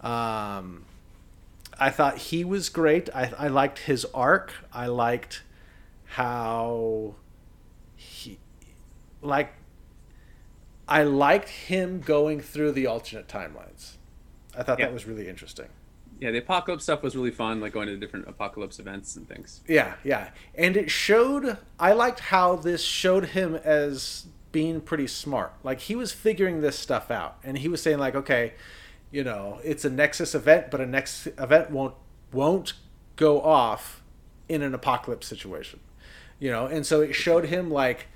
[0.00, 0.84] Um,
[1.78, 3.08] I thought he was great.
[3.14, 4.52] I I liked his arc.
[4.72, 5.42] I liked
[6.04, 7.14] how
[7.96, 8.38] he
[9.20, 9.52] like
[10.88, 13.94] I liked him going through the alternate timelines.
[14.56, 14.86] I thought Yeah.
[14.86, 15.66] that was really interesting.
[16.18, 19.60] Yeah, the apocalypse stuff was really fun, like going to different apocalypse events and things.
[19.68, 20.30] Yeah, yeah.
[20.54, 25.52] And it showed I liked how this showed him as being pretty smart.
[25.62, 28.54] Like he was figuring this stuff out, and he was saying like, okay,
[29.10, 31.94] you know, it's a Nexus event, but a Nexus event won't
[32.32, 32.72] won't
[33.16, 34.02] go off
[34.48, 35.80] in an apocalypse situation,
[36.38, 38.06] you know, and so it showed him like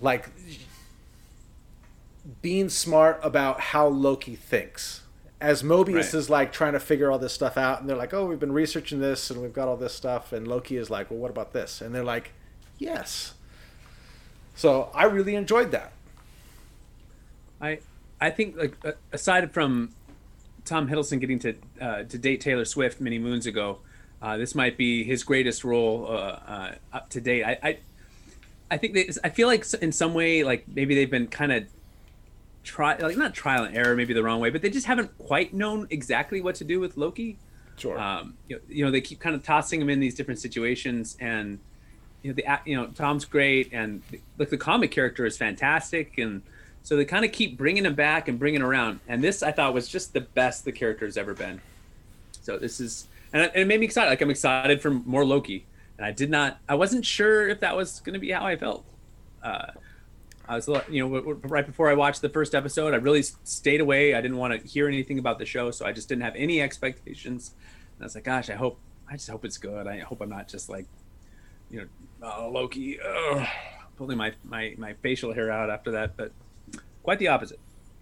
[0.00, 0.30] like
[2.42, 5.02] being smart about how Loki thinks.
[5.40, 6.14] As Mobius Right.
[6.14, 8.52] is like trying to figure all this stuff out, and they're like, "Oh, we've been
[8.52, 11.52] researching this, and we've got all this stuff," and Loki is like, "Well, what about
[11.52, 12.32] this?" And they're like,
[12.78, 13.34] "Yes."
[14.54, 15.92] So I really enjoyed that.
[17.60, 17.80] I
[18.20, 19.90] I think like uh, aside from
[20.64, 23.80] Tom Hiddleston getting to uh, to date Taylor Swift many moons ago,
[24.22, 26.10] uh, this might be his greatest role uh,
[26.46, 27.44] uh, up to date.
[27.44, 27.78] I, I
[28.70, 31.64] I think they, I feel like in some way like maybe they've been kind of
[32.66, 35.54] try like not trial and error maybe the wrong way, but they just haven't quite
[35.54, 37.38] known exactly what to do with Loki.
[37.76, 37.98] Sure.
[37.98, 41.16] Um, you, know, you know they keep kind of tossing him in these different situations
[41.20, 41.58] and
[42.22, 44.02] you know the you know Tom's great and
[44.38, 46.42] like the comic character is fantastic and
[46.82, 49.52] so they kind of keep bringing him back and bringing him around and this I
[49.52, 51.60] thought was just the best the character has ever been.
[52.42, 54.10] So this is and it, and it made me excited.
[54.10, 55.66] Like I'm excited for more Loki
[55.98, 58.56] and I did not I wasn't sure if that was going to be how I
[58.56, 58.84] felt.
[59.42, 59.72] Uh,
[60.48, 64.14] I was, you know, right before I watched the first episode, I really stayed away.
[64.14, 66.60] I didn't want to hear anything about the show, so I just didn't have any
[66.60, 67.52] expectations.
[67.96, 68.78] And I was like, gosh, I hope,
[69.08, 69.86] I just hope it's good.
[69.86, 70.86] I hope I'm not just like,
[71.70, 71.86] you know,
[72.22, 73.46] oh, Loki, ugh,
[73.96, 76.16] pulling my, my my facial hair out after that.
[76.16, 76.32] But
[77.02, 77.58] quite the opposite.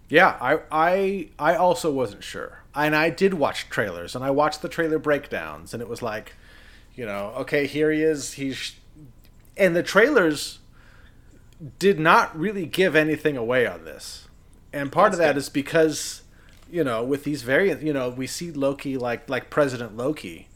[0.08, 2.62] Yeah, I I I also wasn't sure.
[2.74, 6.34] And I did watch trailers and I watched the trailer breakdowns and it was like,
[6.94, 8.34] you know, okay, here he is.
[8.34, 8.76] He's
[9.56, 10.58] and the trailers
[11.78, 14.28] did not really give anything away on this.
[14.72, 15.38] And part of That's that good.
[15.38, 16.20] is because
[16.70, 20.48] you know, with these variants, you know, we see Loki like like President Loki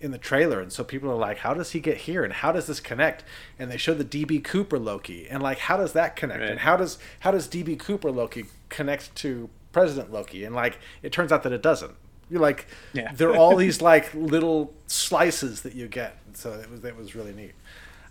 [0.00, 0.60] in the trailer.
[0.60, 2.24] And so people are like how does he get here?
[2.24, 3.24] And how does this connect?
[3.58, 5.28] And they show the DB Cooper Loki.
[5.28, 6.40] And like how does that connect?
[6.40, 6.50] Right.
[6.50, 10.44] and how does how does DB Cooper Loki connect to President Loki?
[10.44, 11.94] And like it turns out that it doesn't.
[12.30, 13.12] You're like Yeah.
[13.12, 16.16] there are all these like little slices that you get.
[16.32, 17.52] So it was it was really neat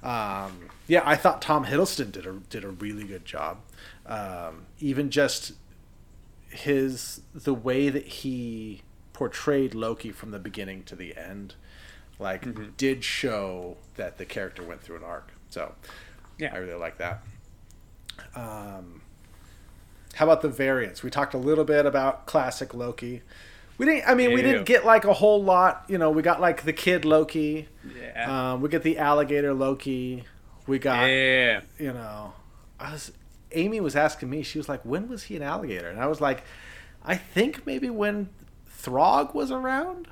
[0.05, 3.57] um, yeah I thought Tom Hiddleston did a did a really good job.
[4.05, 5.53] Um, even just
[6.49, 8.81] his the way that he
[9.13, 11.55] portrayed Loki from the beginning to the end
[12.19, 15.31] like did show that the character went through an arc.
[15.49, 15.73] So
[16.37, 16.53] Yeah.
[16.53, 17.23] I really like that.
[18.35, 19.01] Um,
[20.15, 21.03] how about the variants?
[21.03, 23.21] We talked a little bit about classic Loki
[23.77, 26.39] we didn't I mean we didn't get like a whole lot you know we got
[26.41, 27.67] like the kid Loki
[27.99, 28.53] Yeah.
[28.53, 30.23] um, we get the alligator Loki
[30.67, 31.61] we got yeah.
[31.77, 32.33] you know,
[32.79, 33.11] I was
[33.51, 35.87] Amy was asking me, she was like, when was he an alligator?
[35.89, 36.43] And I was like,
[37.05, 38.29] I think maybe when
[38.67, 40.07] Throg was around.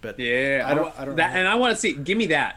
[0.00, 0.64] But Yeah.
[0.66, 1.38] I don't I don't that, know.
[1.40, 1.92] and I want to see.
[1.92, 2.56] Give me that.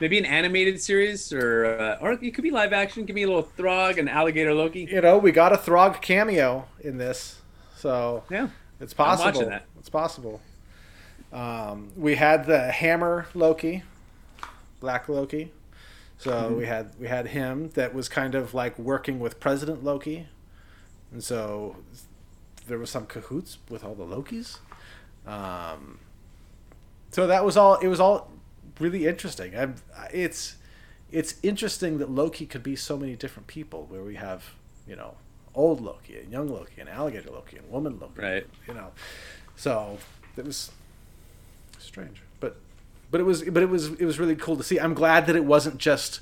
[0.00, 3.04] Maybe an animated series, or uh, or it could be live action.
[3.04, 4.88] Give me a little Throg and Alligator Loki.
[4.90, 7.40] you know, we got a Throg cameo in this.
[7.76, 8.48] So Yeah.
[8.82, 9.52] It's possible.
[9.78, 10.40] It's possible.
[11.32, 13.82] Um, we had the hammer Loki,
[14.80, 15.52] Black Loki.
[16.18, 16.56] So Mm-hmm.
[16.56, 20.28] we had we had him that was kind of like working with President Loki,
[21.10, 21.76] and so
[22.68, 24.58] there was some cahoots with all the Lokis.
[25.26, 25.98] Um,
[27.10, 27.74] so that was all.
[27.76, 28.30] It was all
[28.78, 29.56] really interesting.
[29.56, 29.68] i
[30.12, 30.56] it's
[31.10, 33.86] it's interesting that Loki could be so many different people.
[33.88, 34.50] Where we have
[34.86, 35.14] you know
[35.54, 38.20] old Loki and young Loki and alligator Loki and woman Loki.
[38.20, 38.46] Right.
[38.66, 38.92] You know,
[39.56, 39.98] so
[40.36, 40.70] it was
[41.78, 42.56] strange, but
[43.10, 44.78] but it was but it was it was really cool to see.
[44.78, 46.20] I'm glad that it wasn't just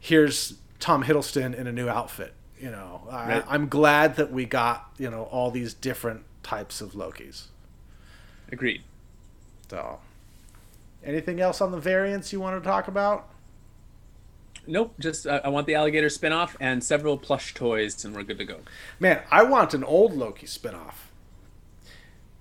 [0.00, 2.34] here's Tom Hiddleston in a new outfit.
[2.60, 3.44] You know, I, Right.
[3.48, 7.46] I'm glad that we got you know all these different types of Lokis.
[8.52, 8.82] Agreed.
[9.70, 9.98] So,
[11.02, 13.28] anything else on the variants you want to talk about?
[14.66, 14.94] Nope.
[14.98, 18.44] Just uh, I want the alligator spinoff and several plush toys, and we're good to
[18.44, 18.58] go.
[19.00, 20.94] Man, I want an old Loki spinoff.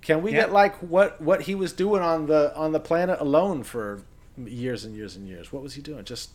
[0.01, 0.41] Can we Yeah.
[0.41, 4.01] get like what what he was doing on the on the planet alone for
[4.37, 5.53] years and years and years?
[5.53, 6.03] What was he doing?
[6.03, 6.31] Just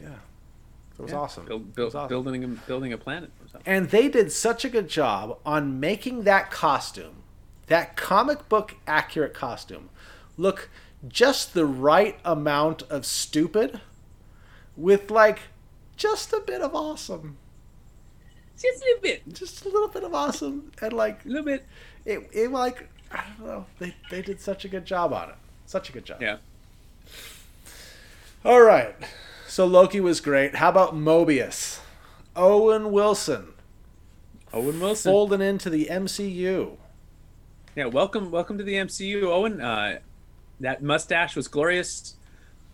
[0.00, 0.08] yeah,
[0.98, 1.18] it was Yeah.
[1.18, 1.44] awesome.
[1.46, 2.08] Build, It was awesome.
[2.08, 3.30] Building a, building a planet.
[3.44, 3.72] Or something.
[3.72, 7.22] And they did such a good job on making that costume,
[7.68, 9.88] that comic book accurate costume,
[10.36, 10.68] look
[11.08, 13.80] just the right amount of stupid
[14.76, 15.38] with like
[15.96, 17.36] just a bit of awesome.
[18.60, 19.22] Just a little bit.
[19.34, 21.66] Just a little bit of awesome and like A little bit.
[22.04, 23.66] it, it like I don't know.
[23.78, 25.36] They they did such a good job on it.
[25.66, 26.22] Such a good job.
[26.22, 26.38] Yeah.
[28.44, 28.94] All right.
[29.48, 30.56] So Loki was great.
[30.56, 31.80] How about Mobius?
[32.34, 33.54] Owen Wilson
[34.52, 35.10] Owen Wilson.
[35.10, 36.76] folding into the MCU.
[37.74, 37.86] Yeah.
[37.86, 38.30] Welcome.
[38.30, 39.60] Welcome to the MCU, Owen.
[39.60, 39.98] Uh,
[40.60, 42.14] that mustache was glorious.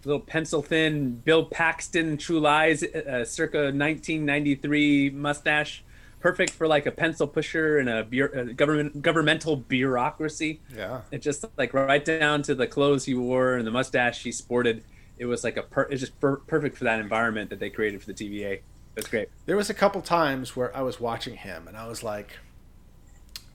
[0.05, 5.85] Little pencil thin Bill Paxton True Lies, uh, circa 1993 mustache,
[6.21, 10.61] perfect for like a pencil pusher and a, bu- a government governmental bureaucracy.
[10.75, 11.03] Yeah.
[11.11, 14.83] It just like right down to the clothes he wore and the mustache he sported.
[15.19, 18.01] It was like a per- it's just per- perfect for that environment that they created
[18.03, 18.61] for the TVA.
[18.95, 19.29] That's great.
[19.47, 22.39] There was a couple times where I was watching him and I was like,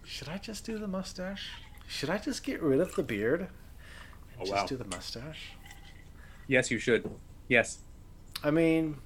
[0.04, 1.50] should I just do the mustache?
[1.88, 3.50] Should I just get rid of the beard and
[4.40, 4.66] Oh, just wow.
[4.66, 5.52] do the mustache?
[6.48, 7.10] Yes, you should.
[7.48, 7.80] Yes.
[8.44, 8.98] I mean,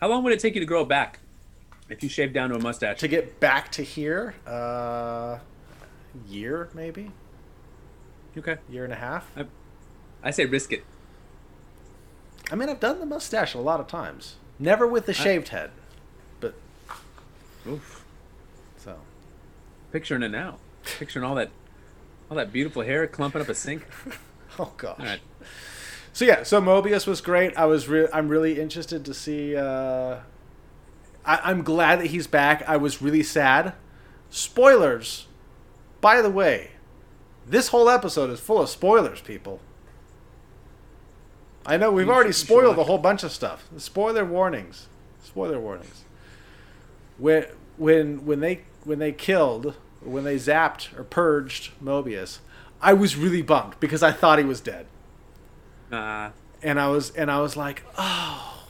[0.00, 1.18] How long would it take you to grow back
[1.88, 2.98] if you shaved down to a mustache?
[3.00, 5.38] to get back to here, uh,
[6.28, 7.10] year maybe,
[8.36, 8.56] Okay.
[8.68, 9.30] year and a half.
[10.22, 10.84] I say risk it.
[12.50, 14.36] I mean, I've done the mustache a lot of times.
[14.58, 15.70] Never with the shaved head,
[16.40, 16.54] but
[17.66, 18.04] Oof.
[18.76, 18.96] so
[19.92, 20.58] Picturing it now.
[20.98, 21.50] Picturing all that,
[22.30, 23.86] all that beautiful hair clumping up a sink.
[24.58, 24.98] oh gosh.
[24.98, 25.20] All right.
[26.14, 27.54] So yeah, so Mobius was great.
[27.56, 29.56] I was re- I'm really interested to see.
[29.56, 30.18] Uh,
[31.26, 32.62] I- I'm glad that he's back.
[32.68, 33.72] I was really sad.
[34.30, 35.26] Spoilers.
[36.00, 36.70] By the way,
[37.46, 39.60] this whole episode is full of spoilers, people.
[41.66, 43.64] I know we've You already should- you should spoiled a whole bunch of stuff.
[43.76, 44.86] Spoiler warnings.
[45.22, 46.04] Spoiler warnings.
[47.18, 47.46] When
[47.76, 52.38] when when they when they killed when they zapped or purged Mobius,
[52.80, 54.86] I was really bummed because I thought he was dead
[55.92, 56.30] Uh,
[56.62, 58.66] and I was and I was like, oh,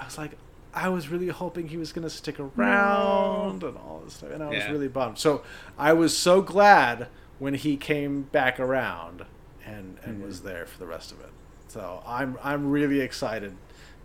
[0.00, 0.32] I was like,
[0.72, 4.48] I was really hoping he was gonna stick around and all this stuff, and I
[4.48, 5.18] was really bummed.
[5.18, 5.42] So
[5.78, 9.24] I was so glad when he came back around
[9.64, 10.48] and and was Mm-hmm.
[10.48, 11.30] there for the rest of it.
[11.68, 13.56] So I'm I'm really excited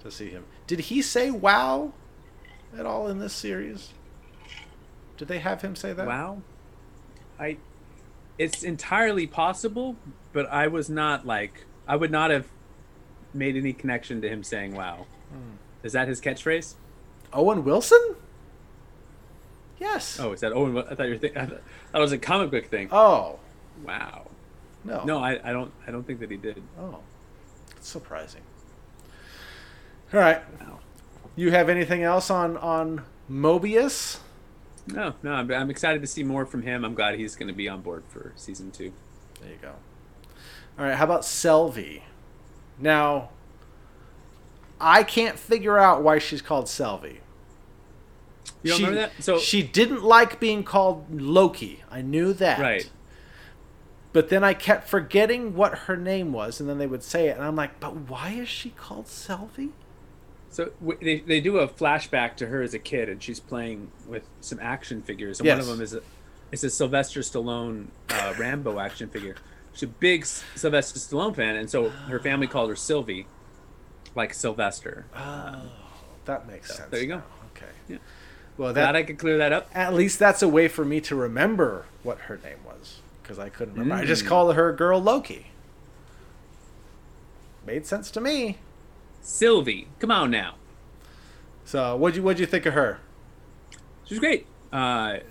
[0.03, 0.45] to see him.
[0.67, 1.93] Did he say wow
[2.77, 3.89] at all in this series?
[5.17, 6.07] Did they have him say that?
[6.07, 6.41] wow.
[7.39, 7.57] I.
[8.37, 9.97] It's entirely possible,
[10.31, 12.47] but I was not like I would not have
[13.33, 15.55] made any connection to him saying "wow." Hmm.
[15.83, 16.75] Is that his catchphrase?
[17.33, 18.15] Owen Wilson?
[19.79, 20.19] Yes.
[20.19, 20.77] Oh, is that Owen?
[20.77, 21.51] I thought you were thinking.
[21.91, 22.89] That was a comic book thing.
[22.91, 23.39] Oh
[23.83, 24.27] Wow.
[24.83, 25.03] no.
[25.03, 25.71] No, I, I don't.
[25.87, 26.61] I don't think that he did.
[26.79, 26.99] Oh,
[27.73, 28.41] that's surprising.
[30.13, 30.41] All right.
[30.59, 30.79] Wow.
[31.35, 34.19] You have anything else on on Mobius?
[34.87, 35.31] No, no.
[35.33, 36.83] I'm, I'm excited to see more from him.
[36.83, 38.91] I'm glad he's going to be on board for season two.
[39.41, 39.73] There you go.
[40.79, 40.95] All right.
[40.95, 42.03] How about Sylvie?
[42.79, 43.29] Now,
[44.79, 47.19] I can't figure out why she's called Sylvie.
[48.63, 49.23] You she, remember that?
[49.23, 51.83] So she didn't like being called Loki.
[51.91, 52.59] I knew that.
[52.59, 52.89] Right.
[54.11, 57.37] But then I kept forgetting what her name was, and then they would say it,
[57.37, 59.69] and I'm like, but why is she called Sylvie?
[60.49, 63.91] So w- they, they do a flashback to her as a kid, and she's playing
[64.07, 66.01] with some action figures, and one of them is a
[66.51, 69.35] is a Sylvester Stallone uh, Rambo action figure.
[69.79, 73.27] She's a big Sylvester Stallone fan, and so her family called her Sylvie,
[74.13, 75.05] like Sylvester.
[75.15, 75.61] Oh,
[76.25, 76.89] that makes sense.
[76.89, 77.15] there you go.
[77.17, 77.23] now.
[77.55, 77.71] Okay.
[77.87, 77.97] Yeah.
[78.57, 79.69] Well, Glad that I could clear that up.
[79.73, 83.47] at least that's a way for me to remember what her name was because I
[83.47, 84.03] couldn't remember.
[84.03, 84.27] I just Mm.
[84.27, 85.47] called her girl Loki.
[87.65, 88.57] Made sense to me.
[89.21, 90.55] Sylvie, come on now.
[91.63, 92.99] So, what'd you what'd you think of her?
[94.05, 94.45] She's great.
[94.73, 95.23] Uh, I,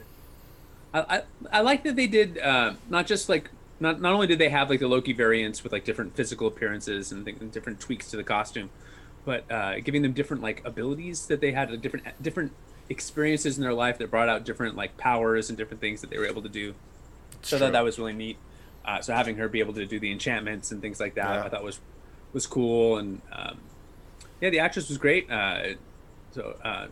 [0.94, 4.48] I I like that they did uh, not just like not not only did they
[4.48, 8.10] have like the Loki variants with like different physical appearances and, th- and different tweaks
[8.10, 8.70] to the costume,
[9.24, 12.52] but uh, giving them different like abilities that they had, uh, different different
[12.90, 16.18] experiences in their life that brought out different like powers and different things that they
[16.18, 16.74] were able to do.
[17.42, 17.66] So true.
[17.66, 18.38] thought that was really neat.
[18.84, 21.44] Uh, so having her be able to do the enchantments and things like that, Yeah.
[21.44, 21.78] I thought was
[22.32, 22.98] was cool.
[22.98, 23.58] And um,
[24.40, 25.30] yeah, the actress was great.
[25.30, 25.74] Uh,
[26.32, 26.86] so uh,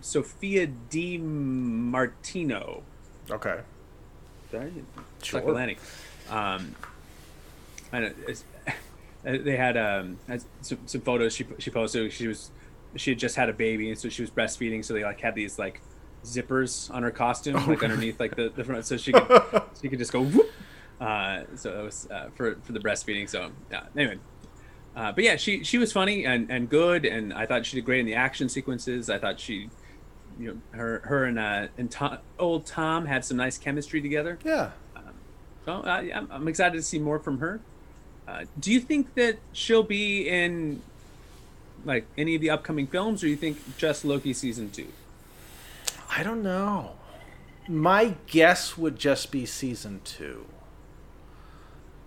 [0.00, 2.82] Sophia Di Martino,
[3.30, 3.60] Okay.
[5.22, 5.40] Sure.
[5.40, 5.76] Succulani.
[6.30, 6.74] Um,
[7.92, 8.44] I it's,
[9.22, 10.18] they had um,
[10.62, 12.12] some, some photos she she posted.
[12.12, 12.50] She was
[12.96, 14.84] she had just had a baby, and so she was breastfeeding.
[14.84, 15.80] So they like had these like
[16.24, 19.98] zippers on her costume, like underneath like the, the front, so she could she could
[19.98, 20.50] just go whoop.
[21.00, 23.28] Uh, so it was uh, for for the breastfeeding.
[23.28, 23.84] So yeah.
[23.96, 24.18] Anyway.
[24.96, 27.84] Uh, but yeah, she she was funny and, and good, and I thought she did
[27.84, 29.08] great in the action sequences.
[29.08, 29.70] I thought she,
[30.36, 34.40] you know, her her and uh, and Tom, old Tom had some nice chemistry together.
[34.44, 34.72] Yeah.
[35.64, 37.60] So I'm, I'm excited to see more from her.
[38.26, 40.82] Uh, do you think that she'll be in
[41.84, 44.88] like any of the upcoming films, or you think just Loki season two?
[46.10, 46.92] I don't know.
[47.68, 50.46] My guess would just be season two.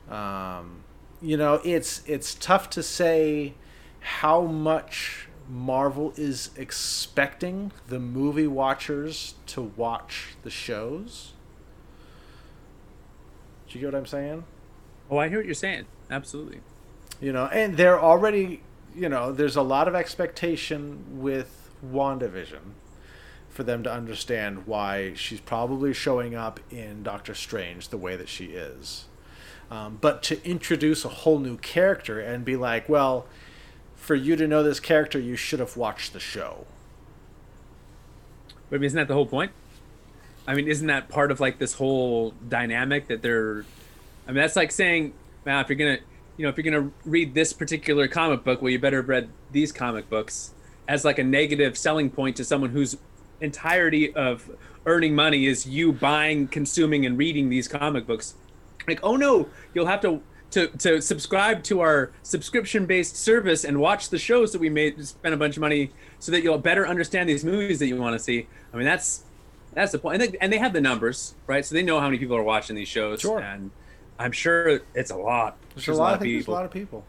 [0.10, 0.84] Um,
[1.22, 3.54] you know, it's it's tough to say
[4.00, 11.33] how much Marvel is expecting the movie watchers to watch the shows.
[13.74, 14.44] Do you get what I'm saying?
[15.10, 15.86] Oh, I hear what you're saying.
[16.12, 16.60] Absolutely.
[17.20, 18.62] You know, and they're already,
[18.96, 22.60] you know, there's a lot of expectation with WandaVision
[23.50, 28.30] for them to understand why she's probably showing up in Doctor Strange the way that
[28.30, 29.06] she is.
[29.72, 33.26] Um, but to introduce a whole new character and be like, well,
[33.96, 36.68] for you to know this character, you should have watched the show.
[38.70, 39.52] But isn't that the whole point?
[40.48, 43.66] I mean, isn't that part of like this whole dynamic that they're?
[44.28, 45.14] I mean, that's like saying,
[45.46, 46.00] "Now, if you're gonna,
[46.38, 49.30] you know, if you're gonna read this particular comic book, well, you better have read
[49.52, 50.52] these comic books."
[50.88, 52.98] As like a negative selling point to someone whose
[53.40, 54.52] entirety of
[54.86, 58.36] earning money is you buying, consuming, and reading these comic books.
[58.86, 60.22] Like, oh no, you'll have to
[60.54, 65.04] to, to subscribe to our subscription based service and watch the shows that we made
[65.04, 68.14] spend a bunch of money so that you'll better understand these movies that you want
[68.14, 69.24] to see i mean that's
[69.74, 70.22] that's the point.
[70.22, 71.66] And they, and they have the numbers right?
[71.66, 73.22] So they know how many people are watching these shows.
[73.22, 73.40] Sure.
[73.40, 73.72] and
[74.20, 75.58] i'm sure it's a lot.
[75.76, 76.34] There's, a lot, of people.
[76.34, 77.04] There's a lot of people.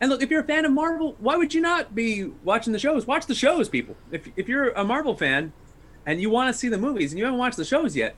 [0.00, 2.78] and look if you're a fan of marvel why would you not be watching the
[2.78, 3.06] shows?
[3.06, 3.96] Watch the shows people.
[4.10, 5.52] If, if you're a marvel fan
[6.04, 8.14] and you want to see the movies and you haven't watched the shows yet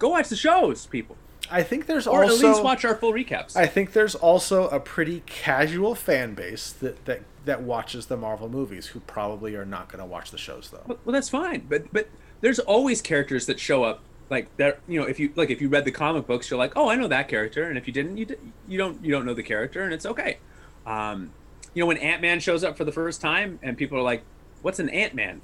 [0.00, 1.16] go watch the shows people.
[1.50, 3.56] I think there's or also at least watch our full recaps.
[3.56, 8.48] I think there's also a pretty casual fan base that that, that watches the Marvel
[8.48, 10.82] movies who probably are not going to watch the shows though.
[10.86, 12.08] Well, well, that's fine, but but
[12.40, 14.80] there's always characters that show up like that.
[14.88, 16.96] You know, if you like, if you read the comic books, you're like, oh, I
[16.96, 18.36] know that character, and if you didn't, you d-
[18.68, 20.38] you don't you don't know the character, and it's okay.
[20.86, 21.32] Um,
[21.74, 24.22] you know, when Ant Man shows up for the first time, and people are like,
[24.62, 25.40] what's an Ant Man?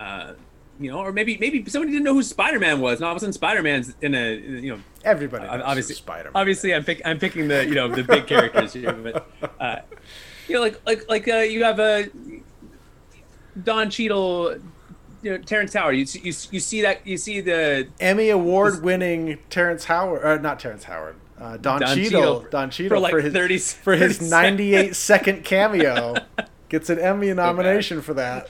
[0.00, 0.34] Uh,
[0.80, 3.16] you know, or maybe maybe somebody didn't know who Spider Man was, and all of
[3.16, 6.32] a sudden Spider Man's in a you know Everybody uh, obviously Spider-Man.
[6.34, 9.28] Obviously, I'm pick, I'm picking the you know the big characters here, but
[9.60, 9.76] uh,
[10.46, 12.08] you know like like like uh, you have a
[13.64, 14.56] Don Cheadle,
[15.22, 15.96] you know Terrence Howard.
[15.96, 20.36] You see- you you see that you see the Emmy award winning Terrence Howard, uh,
[20.40, 23.96] not Terrence Howard, uh, Don, Don Cheadle, Cheadle Don Cheadle for like his 30 for
[23.96, 26.14] his 98 second cameo
[26.68, 28.48] gets an Emmy nomination for that.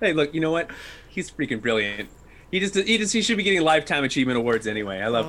[0.00, 0.70] hey look you know what
[1.08, 2.08] he's freaking brilliant.
[2.50, 5.00] He just he just he should be getting lifetime achievement awards anyway.
[5.00, 5.26] I love.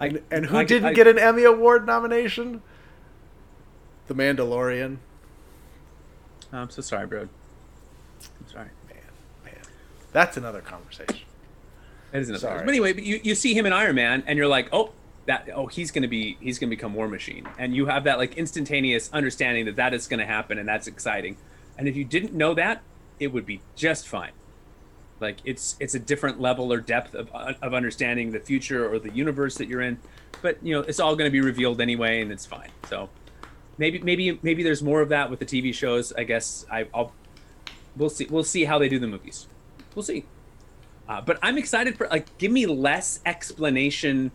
[0.00, 2.62] I- And, and who I- didn't I- get an Emmy award nomination?
[4.06, 4.98] The Mandalorian.
[6.52, 7.22] I'm so sorry, bro.
[7.22, 8.68] I'm sorry.
[10.18, 11.20] That's another conversation.
[12.10, 12.40] That is another.
[12.40, 12.58] Sorry.
[12.64, 14.90] But anyway, but you, you see him in Iron Man, and you're like, oh,
[15.26, 18.36] that oh he's gonna be he's gonna become War Machine, and you have that like
[18.36, 21.36] instantaneous understanding that that is gonna happen, and that's exciting.
[21.76, 22.82] And if you didn't know that,
[23.20, 24.32] it would be just fine.
[25.20, 29.12] Like it's it's a different level or depth of of understanding the future or the
[29.12, 29.98] universe that you're in,
[30.42, 32.70] but you know it's all gonna be revealed anyway, and it's fine.
[32.88, 33.08] So
[33.76, 36.12] maybe maybe maybe there's more of that with the TV shows.
[36.14, 37.12] I guess I, I'll
[37.96, 39.46] we'll see we'll see how they do the movies.
[39.94, 40.24] We'll see.
[41.08, 44.30] Uh, but I'm excited for like give me less explanation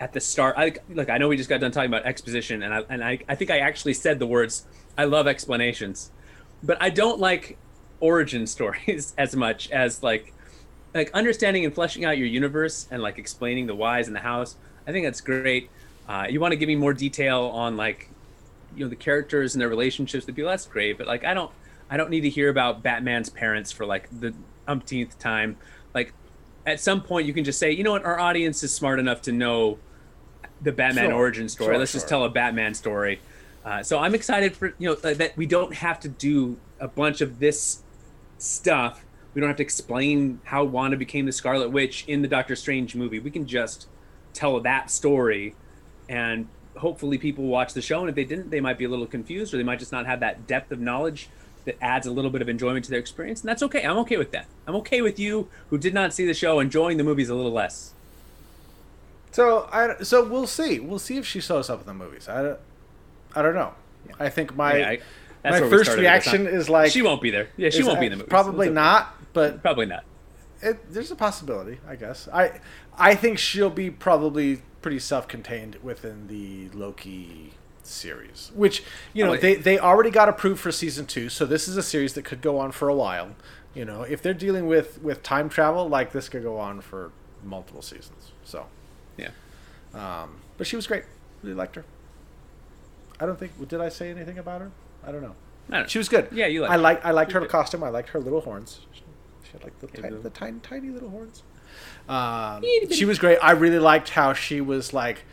[0.00, 0.54] at the start.
[0.56, 3.18] I like I know we just got done talking about exposition, and I and I,
[3.28, 4.66] I think I actually said the words
[4.96, 6.10] I love explanations,
[6.62, 7.58] but I don't like
[8.00, 10.32] origin stories as much as like
[10.94, 14.56] like understanding and fleshing out your universe and like explaining the whys and the hows.
[14.86, 15.68] I think that's great.
[16.08, 18.08] Uh, you want to give me more detail on like
[18.74, 21.50] you know the characters and their relationships with be less great, but like I don't
[21.90, 24.34] I don't need to hear about Batman's parents for like the
[24.68, 25.56] umpteenth time.
[25.94, 26.12] Like
[26.66, 29.22] at some point you can just say, you know what, our audience is smart enough
[29.22, 29.78] to know
[30.60, 31.14] the Batman Sure.
[31.14, 31.74] origin story.
[31.74, 33.20] Sure, Let's just tell a Batman story.
[33.64, 37.20] Uh, so I'm excited for you know that we don't have to do a bunch
[37.20, 37.82] of this
[38.38, 39.04] stuff.
[39.34, 42.94] We don't have to explain how Wanda became the Scarlet Witch in the Doctor Strange
[42.94, 43.18] movie.
[43.18, 43.86] We can just
[44.32, 45.54] tell that story,
[46.08, 48.00] and hopefully people watch the show.
[48.00, 50.06] And if they didn't, they might be a little confused, or they might just not
[50.06, 51.28] have that depth of knowledge
[51.64, 53.40] that adds a little bit of enjoyment to their experience.
[53.42, 53.84] And that's okay.
[53.84, 54.46] I'm okay with that.
[54.66, 57.52] I'm okay with you who did not see the show enjoying the movies a little
[57.52, 57.92] less.
[59.32, 60.80] So I so we'll see.
[60.80, 62.28] We'll see if she shows up in the movies.
[62.28, 62.58] I don't,
[63.34, 63.74] I don't know.
[64.18, 65.00] I think my Yeah, I-
[65.50, 67.48] my first reaction not- is like she won't be there.
[67.56, 68.28] Yeah, she won't be in the movie.
[68.28, 70.04] Probably not, but Probably not.
[70.62, 72.28] it, there's a possibility, I guess.
[72.32, 72.60] I
[72.96, 77.52] I think she'll be probably pretty self-contained within the Loki
[77.88, 78.82] series, which
[79.12, 82.14] you know they they already got approved for season two, so this is a series
[82.14, 83.30] that could go on for a while.
[83.74, 87.12] You know, if they're dealing with with time travel, like this could go on for
[87.44, 88.32] multiple seasons.
[88.44, 88.66] So,
[89.16, 89.30] Yeah.
[89.94, 91.04] um, but she was great.
[91.42, 91.84] Really liked her.
[93.20, 94.70] I don't think did I say anything about her?
[95.06, 95.84] I don't know.
[95.86, 96.28] She was good.
[96.32, 97.50] Yeah, you liked I like I liked her good.
[97.50, 97.84] costume.
[97.84, 98.80] I liked her little horns.
[98.92, 99.02] She
[99.44, 101.42] she had like the, tiny, the tiny tiny little horns.
[102.08, 103.38] Um, she was great.
[103.42, 105.24] I really liked how she was like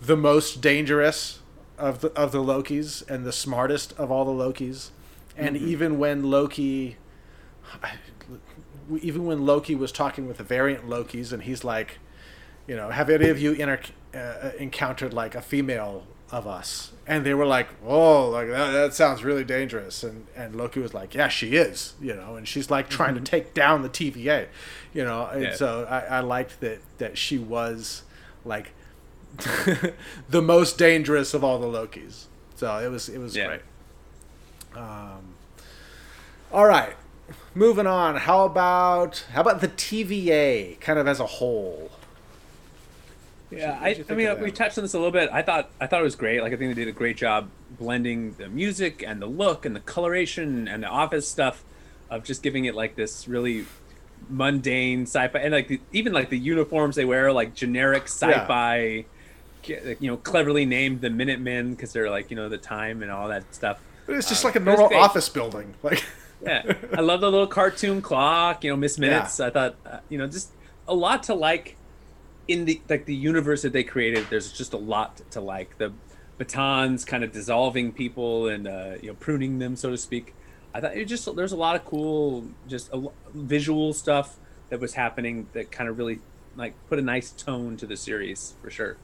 [0.00, 1.40] the most dangerous
[1.78, 4.90] of the of the Lokis and the smartest of all the Lokis.
[5.36, 5.68] And Mm-hmm.
[5.68, 6.96] even when Loki,
[9.00, 11.98] even when Loki was talking with the variant Lokis, and he's like,
[12.66, 13.80] you know, have any of you inter-
[14.14, 18.94] uh, encountered like a female of us and they were like oh like that, that
[18.94, 22.70] sounds really dangerous and and loki was like yeah she is you know and she's
[22.70, 24.46] like trying to take down the tva
[24.94, 25.54] you know and Yeah.
[25.54, 28.04] so I, I liked that that she was
[28.46, 28.72] like
[30.28, 32.26] the most dangerous of all the lokis.
[32.56, 33.46] So it was it was Yeah.
[33.46, 33.60] great.
[34.76, 35.34] Um
[36.52, 36.94] all right.
[37.54, 38.16] Moving on.
[38.16, 41.90] How about how about the tva kind of as a whole?
[43.50, 45.28] Yeah, I, I mean, we touched on this a little bit.
[45.30, 46.40] I thought I thought it was great.
[46.40, 49.76] Like I think they did a great job blending the music and the look and
[49.76, 51.62] the coloration and the office stuff
[52.08, 53.66] of just giving it like this really
[54.28, 59.04] mundane sci-fi and like the, even like the uniforms they wear like generic sci-fi
[59.68, 63.28] you know cleverly named the minutemen because they're like you know the time and all
[63.28, 63.80] that stuff.
[64.08, 66.04] It's just Uh, like a normal office building like
[66.42, 66.74] yeah.
[66.92, 69.40] I love the little cartoon clock you know miss minutes.
[69.40, 70.50] I thought uh, you know just
[70.88, 71.76] a lot to like
[72.48, 74.26] in the like the universe that they created.
[74.30, 75.78] There's just a lot to like.
[75.78, 75.92] The
[76.38, 80.34] batons kind of dissolving people and uh, you know pruning them so to speak.
[80.74, 84.36] I thought it just there's a lot of cool just a, visual stuff
[84.70, 86.20] that was happening that kind of really
[86.56, 88.96] like put a nice tone to the series for sure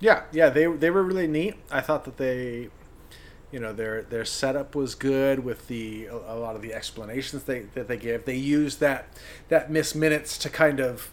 [0.00, 1.54] Yeah, yeah, they they were really neat.
[1.70, 2.68] I thought that they,
[3.50, 7.60] you know, their their setup was good with the a, lot of the explanations they
[7.74, 8.24] that they gave.
[8.24, 9.06] They used that
[9.48, 11.10] that miss minutes to kind of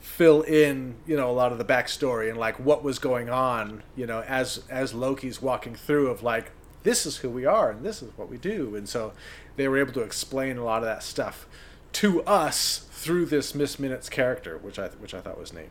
[0.00, 3.82] fill in, you know, a lot of the backstory and like what was going on,
[3.94, 6.52] you know, as as Loki's walking through of like
[6.84, 9.12] this is who we are and this is what we do, and so
[9.56, 11.46] they were able to explain a lot of that stuff
[11.92, 15.70] to us through this miss minutes character, which I which I thought was neat.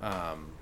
[0.00, 0.52] Um,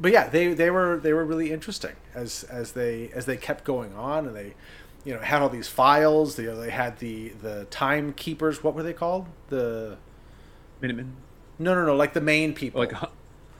[0.00, 3.64] but yeah, they, they were they were really interesting as as they as they kept
[3.64, 4.54] going on and they,
[5.04, 6.36] you know, had all these files.
[6.36, 8.64] They, they had the the timekeepers.
[8.64, 9.26] What were they called?
[9.48, 9.98] The
[10.80, 11.16] minutemen
[11.60, 12.80] no no no like the main people.
[12.80, 12.92] like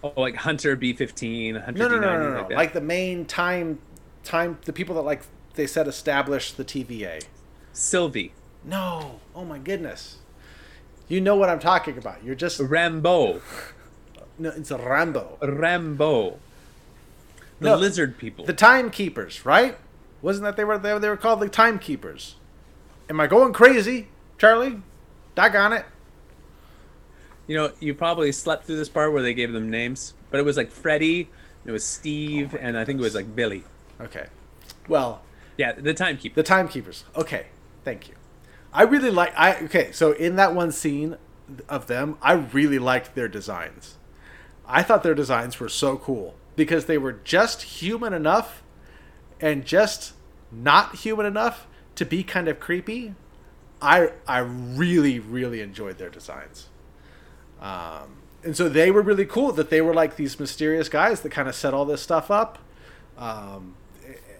[0.03, 2.41] oh, like hunter b15 no no no no no, no.
[2.43, 3.79] like, like the main time
[4.25, 5.23] time the people that like
[5.55, 7.23] they said established the TVA.
[7.73, 8.33] sylvie
[8.65, 10.19] No, oh my goodness,
[11.09, 12.25] you know what I'm talking about.
[12.25, 13.41] You're just rambo
[14.41, 15.39] no, it's a Rambo.
[15.43, 16.39] Rambo.
[17.61, 18.45] The No, lizard people.
[18.45, 19.77] The timekeepers, right?
[20.23, 22.37] Wasn't that they were they, they were called the timekeepers?
[23.09, 24.81] Am I going crazy, Charlie?
[25.35, 25.85] Doggone it.
[27.47, 30.45] you know, you probably slept through this part where they gave them names, but it
[30.45, 31.29] was like Freddy,
[31.65, 33.65] it was Steve, and I think it was like Billy.
[34.01, 34.27] Okay.
[34.89, 35.23] Well,
[35.57, 36.35] Yeah, the timekeeper.
[36.35, 37.05] the timekeepers.
[37.17, 37.47] Okay,
[37.85, 38.15] thank you.
[38.73, 39.33] I really like.
[39.37, 39.91] I okay.
[39.93, 41.17] So in that one scene
[41.69, 43.97] of them, I really liked their designs.
[44.71, 48.63] I thought their designs were so cool because they were just human enough
[49.41, 50.13] and just
[50.53, 51.67] not human enough
[51.97, 53.15] to be kind of creepy.
[53.83, 56.69] I I really really enjoyed their designs.
[57.61, 61.31] Um, and so they were really cool that they were like these mysterious guys that
[61.31, 62.59] kind of set all this stuff up.
[63.19, 63.75] Um,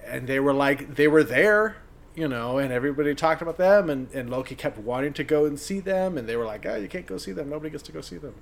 [0.07, 1.77] and they were like they were there
[2.15, 5.61] you know and everybody talked about them and, and loki kept wanting to go and
[5.61, 7.93] see them and they were like oh you can't go see them nobody gets to
[7.93, 8.35] go see them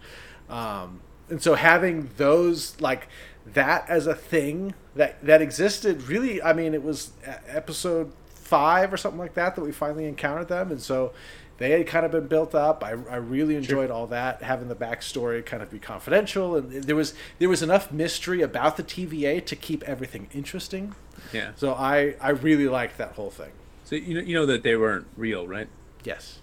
[0.49, 3.09] um, and so having those like
[3.47, 7.13] that as a thing that that existed really i mean it was
[7.47, 11.13] episode five or something like that that we finally encountered them and so
[11.59, 14.75] they had kind of been built up i, I really enjoyed all that having the
[14.77, 19.45] backstory kind of be confidential and there was there was enough mystery about the tva
[19.45, 20.95] to keep everything interesting
[21.33, 21.51] Yeah.
[21.57, 23.51] so I I really liked that whole thing.
[23.85, 25.69] So you know, you know that they weren't real, right?
[26.05, 26.41] Yes,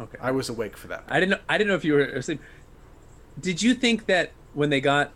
[0.00, 0.18] Okay.
[0.20, 1.04] I was awake for that.
[1.08, 1.38] I didn't know.
[1.48, 2.40] I didn't know if you were asleep.
[3.40, 5.12] Did you think that when they got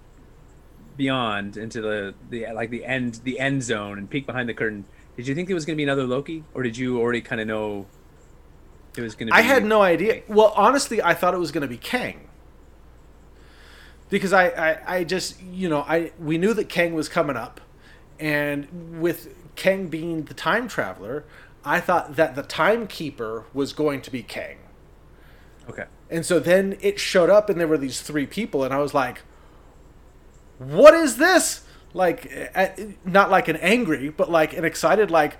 [0.96, 4.84] beyond into the the like the end the end zone and peek behind the curtain,
[5.16, 7.40] did you think it was going to be another Loki, or did you already kind
[7.40, 7.86] of know
[8.96, 9.32] it was going to?
[9.32, 9.38] be...
[9.38, 10.22] I had no idea.
[10.28, 12.28] Well, honestly, I thought it was going to be Kang.
[14.08, 17.60] Because I, I, I just you know I we knew that Kang was coming up,
[18.18, 21.24] and with Kang being the time traveler,
[21.64, 24.58] I thought that the timekeeper was going to be Kang.
[25.68, 25.86] Okay.
[26.10, 28.94] And so then it showed up, and there were these three people, and I was
[28.94, 29.22] like,
[30.58, 32.30] "What is this?" Like,
[33.04, 35.36] not like an angry, but like an excited, like,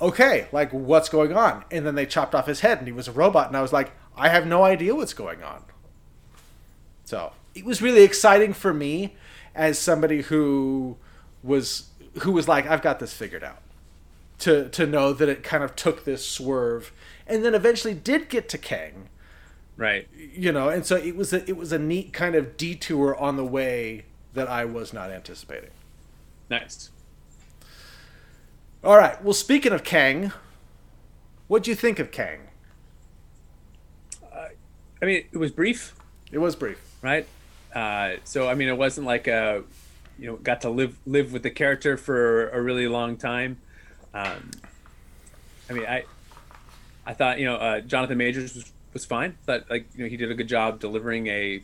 [0.00, 3.08] "Okay, like what's going on?" And then they chopped off his head, and he was
[3.08, 5.64] a robot, and I was like, "I have no idea what's going on."
[7.04, 9.16] So it was really exciting for me,
[9.54, 10.96] as somebody who
[11.42, 11.90] was
[12.22, 13.58] who was like, "I've got this figured out."
[14.40, 16.92] To to know that it kind of took this swerve,
[17.26, 19.10] and then eventually did get to Kang
[19.76, 20.08] Right.
[20.16, 23.36] you know and so it was a, it was a neat kind of detour on
[23.36, 25.70] the way that i was not anticipating
[26.48, 26.90] Nice.
[28.84, 30.32] all right well speaking of kang
[31.48, 32.40] what do you think of kang
[35.02, 35.94] I mean, it was brief,
[36.32, 37.26] it was brief right?
[37.72, 39.62] Uh, so I mean, it wasn't like a
[40.18, 43.58] you know got to live live with the character for a really long time.
[44.14, 44.50] Um,
[45.68, 46.04] I mean, I
[47.06, 49.36] I thought you know uh, Jonathan Majors was, was fine.
[49.44, 51.62] But like you know he did a good job delivering a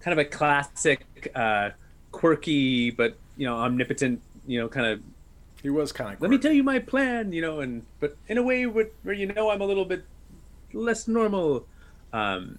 [0.00, 1.70] kind of a classic, uh,
[2.10, 5.02] quirky but you know omnipotent you know kind of.
[5.62, 6.20] He was kind of.
[6.20, 9.14] Let me tell you my plan, you know, and but in a way where, where
[9.14, 10.04] you know I'm a little bit
[10.74, 11.66] less normal.
[12.12, 12.58] Um,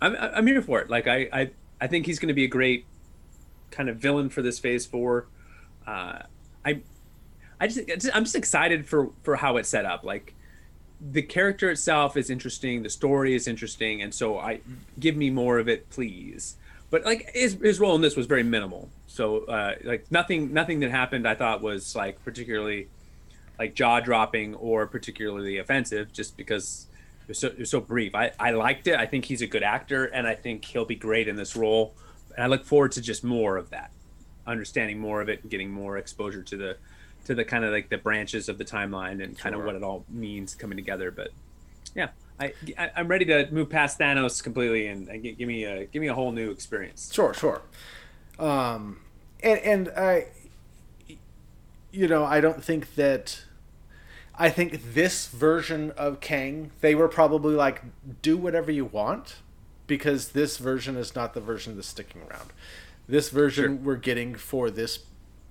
[0.00, 0.90] I'm I'm here for it.
[0.90, 2.84] Like I I, I think he's going to be a great
[3.70, 5.26] kind of villain for this phase four.
[5.86, 6.22] Uh,
[6.64, 6.80] I
[7.60, 7.80] I just
[8.12, 10.02] I'm just excited for for how it's set up.
[10.02, 10.34] Like
[11.10, 14.60] the character itself is interesting, the story is interesting, and so I
[15.00, 16.56] give me more of it, please.
[16.90, 18.88] But like his his role in this was very minimal.
[19.08, 22.88] So uh, like nothing nothing that happened I thought was like particularly
[23.58, 26.86] like jaw dropping or particularly offensive, just because
[27.22, 28.14] it was so it was so brief.
[28.14, 28.94] I I liked it.
[28.94, 31.94] I think he's a good actor, and I think he'll be great in this role.
[32.36, 33.90] And I look forward to just more of that,
[34.46, 36.76] understanding more of it, and getting more exposure to the
[37.24, 39.60] to the kind of like the branches of the timeline and kind sure.
[39.60, 41.10] of what it all means coming together.
[41.10, 41.30] But
[41.94, 42.08] yeah,
[42.40, 46.00] I, I am ready to move past Thanos completely and, and give me a give
[46.00, 47.12] me a whole new experience.
[47.12, 47.62] Sure, sure.
[48.38, 49.00] Um,
[49.42, 50.26] and and I,
[51.90, 53.44] you know, I don't think that.
[54.34, 57.82] I think this version of Kang, they were probably like,
[58.22, 59.36] do whatever you want,
[59.86, 62.50] because this version is not the version that's sticking around.
[63.06, 63.84] This version sure.
[63.84, 65.00] we're getting for this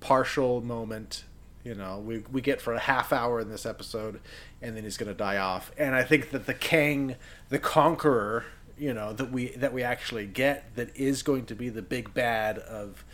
[0.00, 1.22] partial moment
[1.64, 4.20] you know, we, we get for a half hour in this episode,
[4.60, 5.70] and then he's going to die off.
[5.78, 7.16] And I think that the Kang,
[7.50, 8.44] the Conqueror,
[8.76, 12.14] you know, that we that we actually get, that is going to be the big
[12.14, 13.04] bad of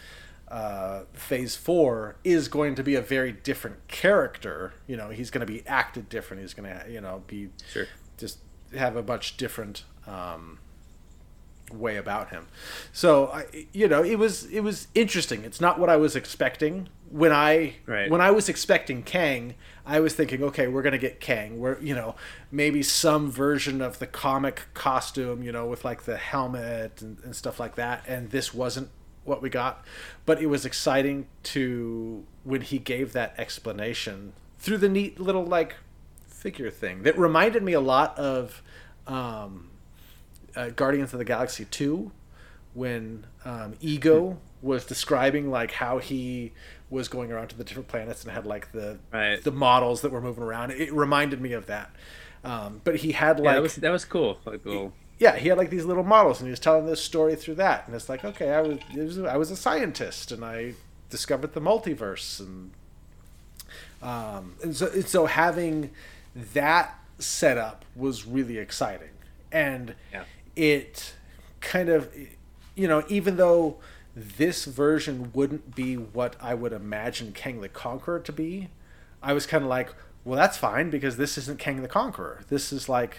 [0.48, 4.72] uh, Phase Four, is going to be a very different character.
[4.86, 6.42] You know, he's going to be acted different.
[6.42, 7.86] He's going to, you know, be sure.
[8.16, 8.38] just
[8.74, 9.84] have a much different.
[10.06, 10.58] Um,
[11.72, 12.46] way about him.
[12.92, 15.44] So I, you know, it was it was interesting.
[15.44, 18.10] It's not what I was expecting when I right.
[18.10, 19.54] when I was expecting Kang.
[19.86, 21.58] I was thinking, okay, we're gonna get Kang.
[21.58, 22.14] We're you know
[22.50, 27.34] maybe some version of the comic costume, you know, with like the helmet and, and
[27.34, 28.04] stuff like that.
[28.06, 28.90] And this wasn't
[29.24, 29.84] what we got,
[30.26, 35.76] but it was exciting to when he gave that explanation through the neat little like
[36.26, 38.62] figure thing that reminded me a lot of.
[39.06, 39.70] Um,
[40.58, 42.10] uh, Guardians of the Galaxy two,
[42.74, 46.52] when um, Ego was describing like how he
[46.90, 49.42] was going around to the different planets and had like the right.
[49.42, 50.72] the models that were moving around.
[50.72, 51.90] It reminded me of that.
[52.44, 54.38] Um, but he had like yeah, that was that was cool.
[54.44, 54.92] Like little...
[55.18, 57.86] Yeah, he had like these little models, and he was telling this story through that.
[57.86, 60.74] And it's like, okay, I was, was I was a scientist, and I
[61.10, 62.72] discovered the multiverse, and
[64.02, 65.90] um, and so and so having
[66.34, 69.10] that setup was really exciting,
[69.52, 70.24] and yeah
[70.58, 71.14] it
[71.60, 72.12] kind of
[72.74, 73.78] you know even though
[74.14, 78.68] this version wouldn't be what I would imagine Kang the Conqueror to be,
[79.22, 79.94] I was kind of like,
[80.24, 82.40] well, that's fine because this isn't Kang the Conqueror.
[82.48, 83.18] This is like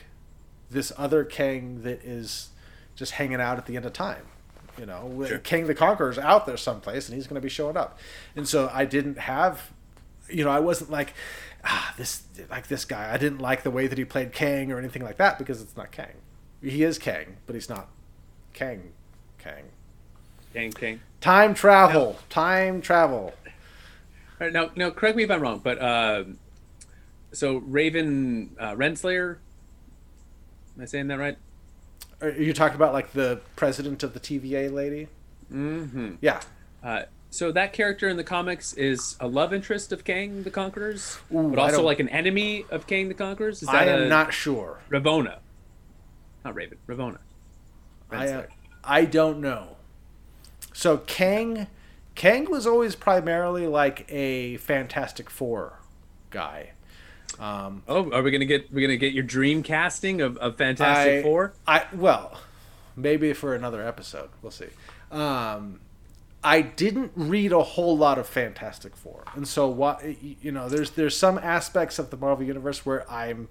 [0.69, 2.49] this other Kang that is
[2.95, 4.25] just hanging out at the end of time.
[4.77, 5.39] You know, sure.
[5.39, 7.97] Kang the Conqueror is out there someplace and he's going to be showing up.
[8.35, 9.71] And so I didn't have,
[10.29, 11.13] you know, I wasn't like,
[11.63, 13.13] ah, this like this guy.
[13.13, 15.75] I didn't like the way that he played Kang or anything like that because it's
[15.77, 16.13] not Kang.
[16.61, 17.87] He is Kang, but he's not
[18.53, 18.91] Kang.
[19.37, 19.63] Kang.
[20.53, 20.71] Kang.
[20.71, 20.99] Kang.
[21.21, 22.19] Time travel.
[22.29, 23.33] Time travel.
[24.39, 26.23] Right, now, now, correct me if I'm wrong, but uh,
[27.33, 29.37] so Raven uh, Renslayer.
[30.75, 31.37] Am I saying that right?
[32.21, 35.07] Are you talking about like the president of the TVA lady?
[35.51, 36.15] Mm-hmm.
[36.21, 36.41] Yeah.
[36.83, 41.19] Uh, so that character in the comics is a love interest of Kang the Conqueror's,
[41.33, 43.61] Ooh, but also like an enemy of Kang the Conqueror's.
[43.61, 44.79] Is that I am not sure.
[44.89, 45.37] Ravonna.
[46.43, 46.77] Not Raven.
[46.87, 47.19] Ravonna.
[48.11, 48.43] I, uh,
[48.83, 49.77] I don't know.
[50.73, 51.67] So Kang,
[52.15, 55.79] Kang was always primarily like a Fantastic Four
[56.29, 56.71] guy.
[57.39, 61.19] Um, oh, are we gonna get we're gonna get your dream casting of, of Fantastic
[61.19, 61.53] I, Four?
[61.67, 62.39] I well,
[62.95, 64.29] maybe for another episode.
[64.41, 64.67] We'll see.
[65.11, 65.79] Um,
[66.43, 70.91] I didn't read a whole lot of Fantastic Four, and so what you know, there's
[70.91, 73.49] there's some aspects of the Marvel universe where I'm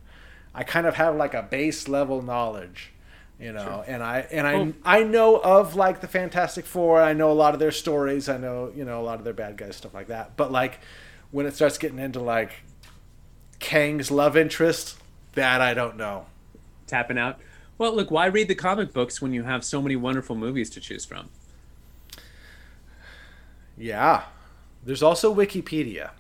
[0.59, 2.91] I kind of have like a base level knowledge,
[3.39, 3.85] you know, sure.
[3.87, 4.99] and I and I.
[4.99, 7.01] I know of like the Fantastic Four.
[7.01, 8.29] I know a lot of their stories.
[8.29, 10.37] I know you know a lot of their bad guys stuff like that.
[10.37, 10.81] But like
[11.31, 12.51] when it starts getting into like
[13.61, 14.99] Kang's love interest,
[15.35, 16.27] that I don't know.
[16.89, 17.39] Tapping out.
[17.79, 20.81] Well, look, why read the comic books when you have so many wonderful movies to
[20.81, 21.29] choose from?
[23.77, 24.25] Yeah.
[24.85, 26.11] There's also Wikipedia.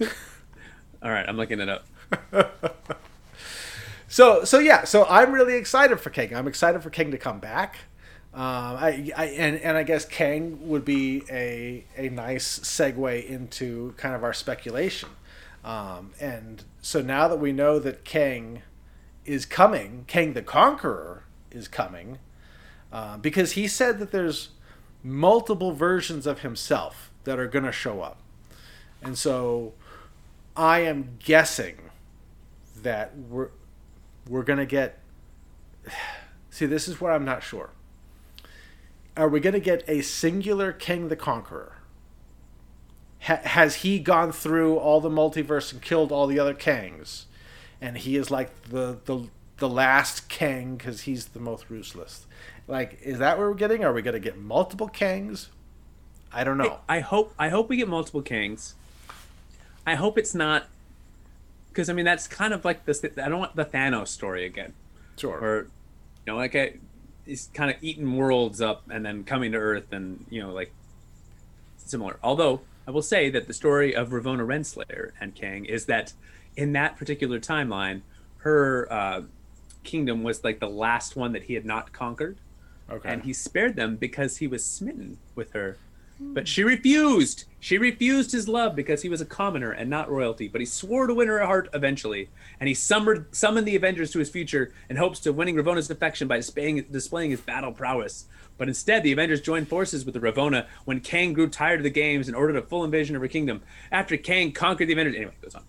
[0.00, 1.86] All right, I'm looking it up.
[4.08, 6.34] so so yeah, so I'm really excited for Kang.
[6.34, 7.76] I'm excited for Kang to come back.
[8.32, 13.94] Um, I, I and, and I guess Kang would be a a nice segue into
[13.96, 15.08] kind of our speculation.
[15.64, 18.62] Um, and so now that we know that Kang
[19.24, 22.18] is coming, Kang the Conqueror is coming,
[22.92, 24.50] uh, because he said that there's
[25.02, 28.20] multiple versions of himself that are going to show up.
[29.02, 29.74] And so
[30.56, 31.89] I am guessing
[32.82, 33.50] that we're
[34.28, 34.98] we're to get
[36.50, 37.70] See, this is where I'm not sure.
[39.16, 41.76] Are we to get a singular King the Conqueror?
[43.22, 47.24] Ha- has he gone through all the multiverse and killed all the other Kangs?
[47.80, 49.28] And he is like the the
[49.58, 52.26] the last Kang because he's the most ruthless.
[52.66, 53.84] Like, is that what we're getting?
[53.84, 55.48] Are we to get multiple Kangs?
[56.32, 56.78] I don't know.
[56.88, 58.74] I, I hope I hope we get multiple Kangs.
[59.86, 60.66] I hope it's not
[61.70, 63.04] because I mean that's kind of like this.
[63.04, 64.74] I don't want the Thanos story again.
[65.16, 65.38] Sure.
[65.38, 65.62] Or
[66.26, 66.74] you know, like I,
[67.24, 70.72] he's kind of eating worlds up and then coming to Earth and you know like
[71.76, 72.18] similar.
[72.22, 76.12] Although I will say that the story of Ravonna Renslayer and Kang is that
[76.56, 78.02] in that particular timeline,
[78.38, 79.22] her uh,
[79.84, 82.38] kingdom was like the last one that he had not conquered.
[82.90, 83.08] Okay.
[83.08, 85.76] And he spared them because he was smitten with her.
[86.20, 87.44] But she refused.
[87.58, 90.48] She refused his love because he was a commoner and not royalty.
[90.48, 92.28] But he swore to win her heart eventually.
[92.60, 96.28] And he summoned, summoned the Avengers to his future in hopes of winning Ravonna's affection
[96.28, 98.26] by displaying, displaying his battle prowess.
[98.58, 101.90] But instead, the Avengers joined forces with the Ravona when Kang grew tired of the
[101.90, 103.62] games and ordered a full invasion of her kingdom.
[103.90, 105.64] After Kang conquered the Avengers, anyway, it goes on.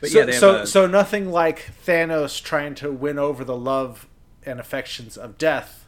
[0.00, 4.06] But so, yeah, so, a- so nothing like Thanos trying to win over the love
[4.46, 5.86] and affections of death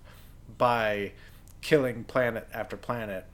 [0.58, 1.12] by
[1.60, 3.26] killing planet after planet.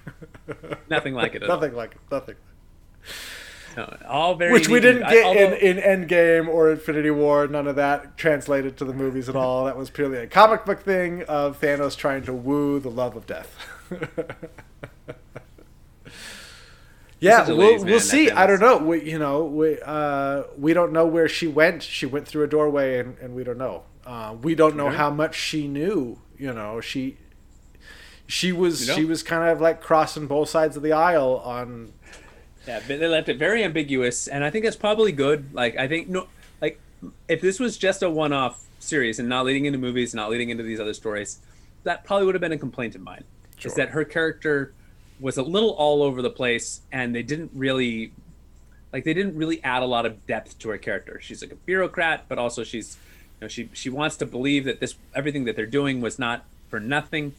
[0.90, 1.42] nothing like it.
[1.42, 1.56] At all.
[1.56, 1.98] nothing like it.
[2.10, 2.36] Nothing.
[3.76, 7.46] No, all very Which we didn't I- get although- in, in Endgame or Infinity War.
[7.46, 9.64] None of that translated to the movies at all.
[9.64, 13.26] That was purely a comic book thing of Thanos trying to woo the love of
[13.26, 13.56] death.
[17.20, 18.30] yeah, we'll, ladies' we'll see.
[18.30, 18.78] I don't know.
[18.78, 21.82] We, you know, we uh, we don't know where she went.
[21.82, 23.84] She went through a doorway, and, and we don't know.
[24.04, 26.18] Uh, we don't know how much she knew.
[26.36, 27.16] You know, she
[28.32, 28.96] she was You know?
[28.96, 31.92] she was kind of like crossing both sides of the aisle on
[32.66, 35.52] Yeah, but they left it very ambiguous, and I think that's probably good.
[35.52, 36.28] Like, I think no,
[36.60, 36.80] like
[37.28, 40.62] if this was just a one-off series and not leading into movies, not leading into
[40.62, 41.40] these other stories,
[41.84, 43.24] that probably would have been a complaint of mine.
[43.58, 43.68] Sure.
[43.68, 44.72] Is that her character
[45.20, 48.12] was a little all over the place, and they didn't really,
[48.92, 51.20] like, they didn't really add a lot of depth to her character.
[51.20, 52.96] She's like a bureaucrat, but also she's,
[53.40, 56.44] you know, she she wants to believe that this everything that they're doing was not
[56.70, 57.34] for nothing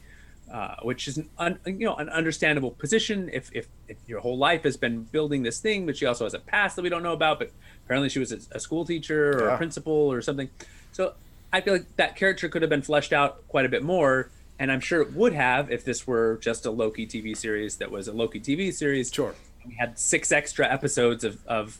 [0.53, 4.37] uh, which is an un, you know an understandable position if, if if your whole
[4.37, 7.03] life has been building this thing, but she also has a past that we don't
[7.03, 7.39] know about.
[7.39, 7.51] But
[7.85, 9.53] apparently, she was a, a school teacher or Yeah.
[9.55, 10.49] a principal or something.
[10.91, 11.13] So
[11.51, 14.29] I feel like that character could have been fleshed out quite a bit more,
[14.59, 17.89] and I'm sure it would have if this were just a Loki TV series that
[17.89, 19.11] was a Loki TV series.
[19.11, 19.33] Sure.
[19.67, 21.79] we had six extra episodes of, of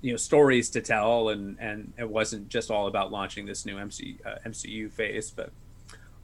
[0.00, 3.78] you know stories to tell, and and it wasn't just all about launching this new
[3.78, 5.50] MC, uh, MCU phase, but.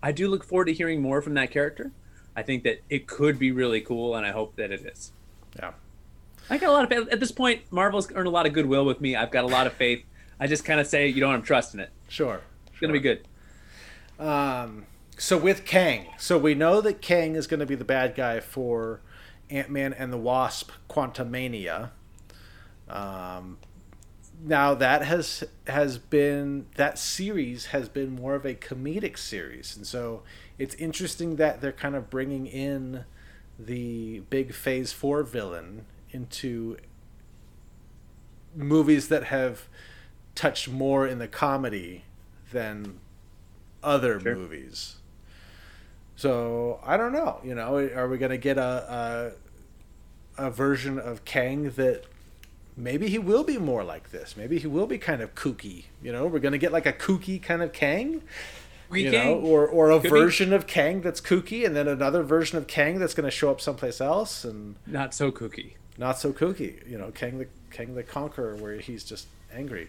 [0.03, 1.92] I do look forward to hearing more from that character.
[2.36, 5.12] I think that it could be really cool, and I hope that it is.
[5.59, 5.72] yeah.
[6.51, 7.09] I got a lot of.
[7.09, 9.16] At this point, Marvel's earned a lot of goodwill with me.
[9.16, 10.05] I've got a lot of faith.
[10.40, 11.90] I just kind of say, you know, I'm trusting it.
[12.09, 12.40] Sure.
[12.68, 13.26] It's going to be good.
[14.18, 14.86] Um,
[15.18, 18.40] so with Kang, so we know that Kang is going to be the bad guy
[18.40, 19.01] for
[19.51, 21.90] Ant Man and the Wasp: Quantumania.
[22.88, 23.59] Um,
[24.41, 29.86] now that has has been that series has been more of a comedic series, and
[29.86, 30.22] so
[30.59, 33.05] it's interesting that they're kind of bringing in
[33.59, 36.76] the big Phase Four villain into
[38.55, 39.68] movies that have
[40.34, 42.05] touched more in the comedy
[42.53, 42.99] than
[43.82, 44.34] other Sure.
[44.36, 44.97] movies.
[46.16, 47.41] So I don't know.
[47.45, 49.32] You know, are we going to get a,
[50.39, 52.05] a a version of Kang that
[52.79, 54.37] maybe he will be more like this?
[54.37, 55.85] Maybe he will be kind of kooky.
[56.03, 58.22] You know, we're going to get like a kooky kind of Kang.
[58.91, 59.26] You Kang?
[59.26, 60.09] know, or or a Could be.
[60.09, 63.51] version of Kang that's kooky, and then another version of Kang that's going to show
[63.51, 65.72] up someplace else, and Not so kooky.
[65.99, 66.89] not so kooky.
[66.89, 69.89] You know, Kang the Kang the Conqueror, where he's just angry.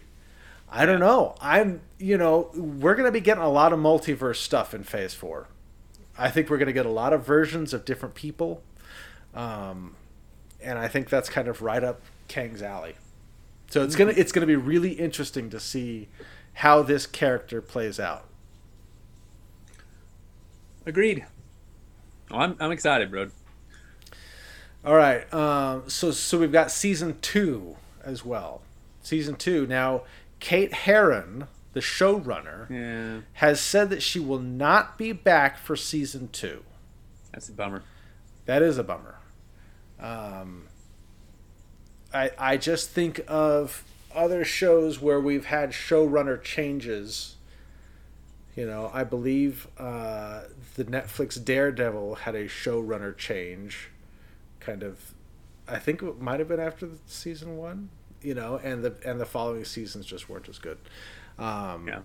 [0.72, 1.34] I don't know.
[1.40, 5.14] I'm, you know, we're going to be getting a lot of multiverse stuff in Phase
[5.14, 5.48] Four.
[6.18, 8.62] I think we're going to get a lot of versions of different people,
[9.34, 9.96] um,
[10.62, 12.96] and I think that's kind of right up Kang's alley.
[13.70, 16.08] So it's gonna it's gonna be really interesting to see
[16.54, 18.26] how this character plays out.
[20.86, 21.26] Agreed.
[22.30, 23.28] Oh, I'm, I'm excited, bro.
[24.84, 25.32] All right.
[25.32, 28.62] Um, so so we've got season two as well.
[29.02, 30.02] Season two now.
[30.40, 36.28] Kate Herron the showrunner, Yeah, has said that she will not be back for season
[36.32, 36.64] two.
[37.32, 37.84] that's a bummer.
[38.46, 39.19] That is a bummer.
[40.00, 40.68] Um,
[42.12, 43.84] I I just think of
[44.14, 47.36] other shows where we've had showrunner changes.
[48.56, 50.42] You know, I believe uh,
[50.74, 53.88] the Netflix Daredevil had a showrunner change,
[54.58, 55.14] kind of.
[55.68, 57.90] I think it might have been after the season one.
[58.22, 60.78] You know, and the and the following seasons just weren't as good.
[61.38, 62.00] Um, Yeah.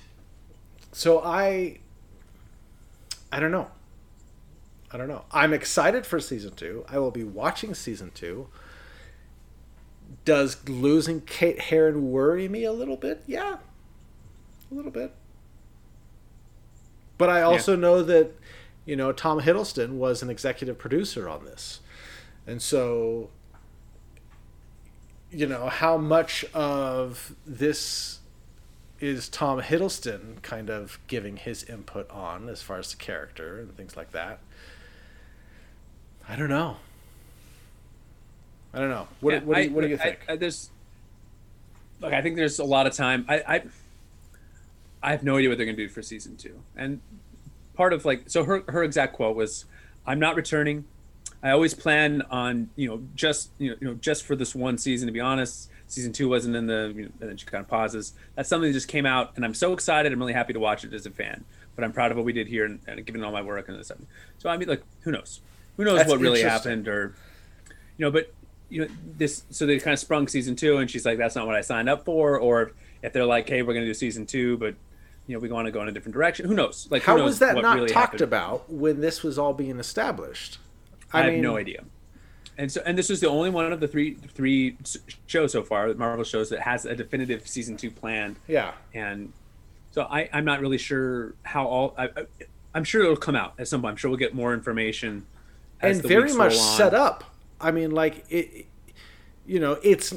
[0.91, 1.80] So I.
[3.32, 3.70] I don't know.
[4.96, 5.26] I don't know.
[5.30, 6.86] I'm excited for season two.
[6.88, 8.48] I will be watching season two.
[10.24, 13.22] Does losing Kate Herron worry me a little bit?
[13.28, 13.58] Yeah,
[14.72, 15.12] a little bit.
[17.18, 18.39] But I also know that,
[18.86, 21.82] you know, Tom Hiddleston was an executive producer on this,
[22.48, 23.32] and so,
[25.30, 28.20] you know, how much of this
[29.02, 33.76] is Tom Hiddleston kind of giving his input on as far as the character and
[33.76, 34.39] things like that.
[36.28, 36.78] I don't know.
[38.73, 39.07] I don't know.
[39.21, 40.19] What, Yeah, what, do, you, I- what do you I- think?
[40.28, 40.69] I, there's,
[42.01, 43.26] look, I think there's a lot of time.
[43.30, 43.63] I, I,
[45.03, 46.59] I have no idea what they're going to do for season two.
[46.76, 46.99] And
[47.76, 49.65] part of like, so her her exact quote was,
[50.05, 50.86] "I'm not returning.
[51.43, 54.78] I always plan on you know just you know, you know just for this one
[54.80, 55.05] season.
[55.05, 56.91] To be honest, season two wasn't in the.
[56.95, 58.13] You know, and then she kind of pauses.
[58.36, 60.11] That's something that just came out, and I'm so excited.
[60.11, 61.45] I'm really happy to watch it as a fan.
[61.76, 63.78] But I'm proud of what we did here and, and given all my work and
[63.78, 63.88] this.
[63.88, 63.99] Stuff.
[64.39, 65.39] So I mean, like, who knows?
[65.78, 67.15] Who knows That's what really happened or
[67.97, 68.34] you know, but
[68.69, 71.45] you know, this so they kind of sprung season two, and she's like, "That's not
[71.45, 72.71] what I signed up for." Or
[73.01, 74.76] if they're like, "Hey, we're going to do season two, but
[75.28, 76.88] you know, we want to go in a different direction." Who knows?
[76.89, 78.21] Like, who How knows was that not really talked happened?
[78.21, 80.57] about when this was all being established?
[81.13, 81.84] I, have no idea.
[82.57, 84.78] And so, and this was the only one of the three three
[85.28, 88.38] shows so far, that Marvel shows that has a definitive season two planned.
[88.47, 88.73] Yeah.
[88.93, 89.32] And
[89.91, 91.93] so I, I'm not really sure how all.
[91.97, 92.26] I, I,
[92.73, 93.91] I'm sure it'll come out at some point.
[93.91, 95.26] I'm sure we'll get more information.
[95.82, 97.23] And very much set up.
[97.59, 98.67] I mean, like it.
[99.47, 100.15] You know, it's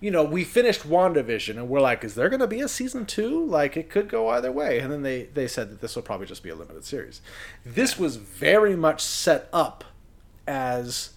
[0.00, 3.06] you know we finished WandaVision and we're like, is there going to be a season
[3.06, 3.44] two?
[3.44, 4.78] Like it could go either way.
[4.78, 7.20] And then they they said that this will probably just be a limited series.
[7.66, 9.84] This was very much set up
[10.46, 11.10] as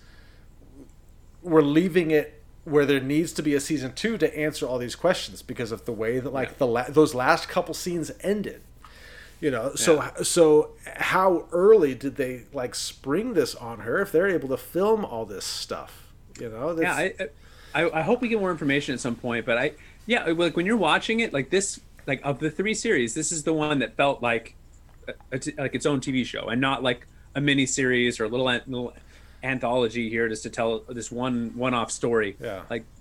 [1.44, 4.96] we're leaving it where there needs to be a season two to answer all these
[4.96, 8.62] questions because of the way that like the la- those last couple scenes ended
[9.42, 14.30] you know so so how early did they like spring this on her if they're
[14.30, 16.08] able to film all this stuff?
[16.40, 17.14] You know yeah I,
[17.76, 19.74] I i hope we get more information at some point but i
[20.06, 23.44] yeah like when you're watching it like this like of the three series this is
[23.44, 24.56] the one that felt like
[25.08, 28.26] a, a t- like its own tv show and not like a mini series or
[28.26, 28.94] a little, little
[29.44, 32.38] anthology here just to tell this one one-off story.
[32.40, 32.64] Yeah.
[32.70, 33.01] like yeah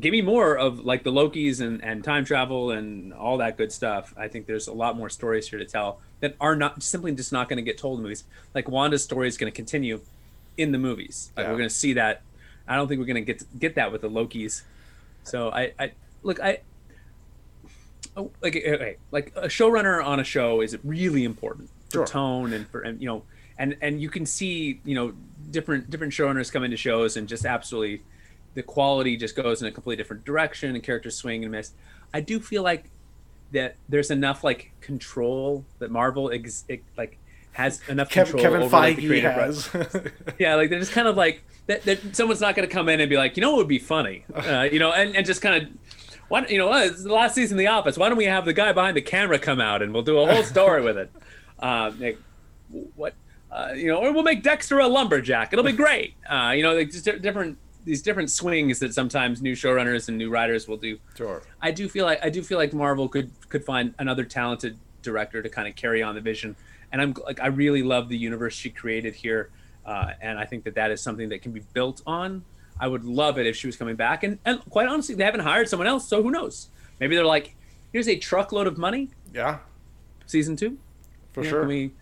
[0.00, 3.72] give me more of like the lokis and and time travel and all that good
[3.72, 4.14] stuff.
[4.16, 7.32] I think there's a lot more stories here to tell that are not simply just
[7.32, 8.24] not going to get told in movies.
[8.54, 10.00] Like wanda's story is going to continue
[10.56, 11.30] in the movies.
[11.36, 11.50] Like Yeah.
[11.52, 12.22] we're going to see that.
[12.66, 14.62] I don't think we're going to get get that with the lokis.
[15.24, 16.60] So i i look i
[18.16, 22.06] oh, like okay, like a showrunner on a show is really important for Sure.
[22.06, 23.22] tone and for and you know
[23.58, 25.12] and and you can see you know
[25.50, 28.02] different different showrunners come into shows and just absolutely
[28.56, 31.72] the quality just goes in a completely different direction and characters swing and miss
[32.12, 32.90] i do feel like
[33.52, 37.18] that there's enough like control that marvel ex, ex- like
[37.52, 39.70] has enough Kev- control kevin over like, the creative has
[40.38, 41.82] yeah, like they're just kind of like that.
[41.84, 43.78] that someone's not going to come in and be like, you know, what would be
[43.78, 45.68] funny, uh, you know, and, and just kind of.
[46.28, 47.96] Why, you know, it's the last season of The Office.
[47.96, 50.26] Why don't we have the guy behind the camera come out and we'll do a
[50.26, 51.10] whole story with it?
[51.58, 52.18] Um, like,
[52.96, 53.14] what,
[53.50, 55.54] uh, you know, or we'll make Dexter a lumberjack.
[55.54, 56.12] It'll be great.
[56.28, 57.56] Uh, you know, like just di- different
[57.86, 60.98] these different swings that sometimes new showrunners and new writers will do.
[61.16, 64.76] sure I do feel like I do feel like Marvel could could find another talented
[65.02, 66.56] director to kind of carry on the vision,
[66.92, 69.50] and I'm like I really love the universe she created here,
[69.86, 72.44] uh, and I think that that is something that can be built on.
[72.78, 75.40] I would love it if she was coming back, and and quite honestly, they haven't
[75.40, 76.68] hired someone else, so who knows?
[77.00, 77.54] Maybe they're like,
[77.92, 79.60] here's a truckload of money, yeah
[80.26, 80.76] season two.
[81.32, 81.92] for You know, sure Can we,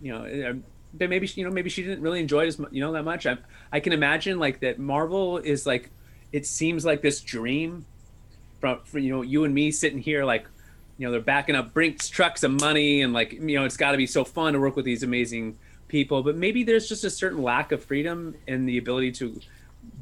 [0.00, 0.54] you know, uh,
[0.94, 3.04] but maybe she- you know maybe she didn't really enjoy it as you know that
[3.04, 3.26] much.
[3.26, 3.38] I
[3.72, 5.90] I can imagine like that Marvel is like
[6.32, 7.84] it seems like this dream
[8.60, 10.46] from for you know you and me sitting here like
[10.98, 13.92] you know they're backing up Brink's trucks of money and like you know it's got
[13.92, 15.56] to be so fun to work with these amazing
[15.88, 16.22] people.
[16.22, 19.40] But maybe there's just a certain lack of freedom and the ability to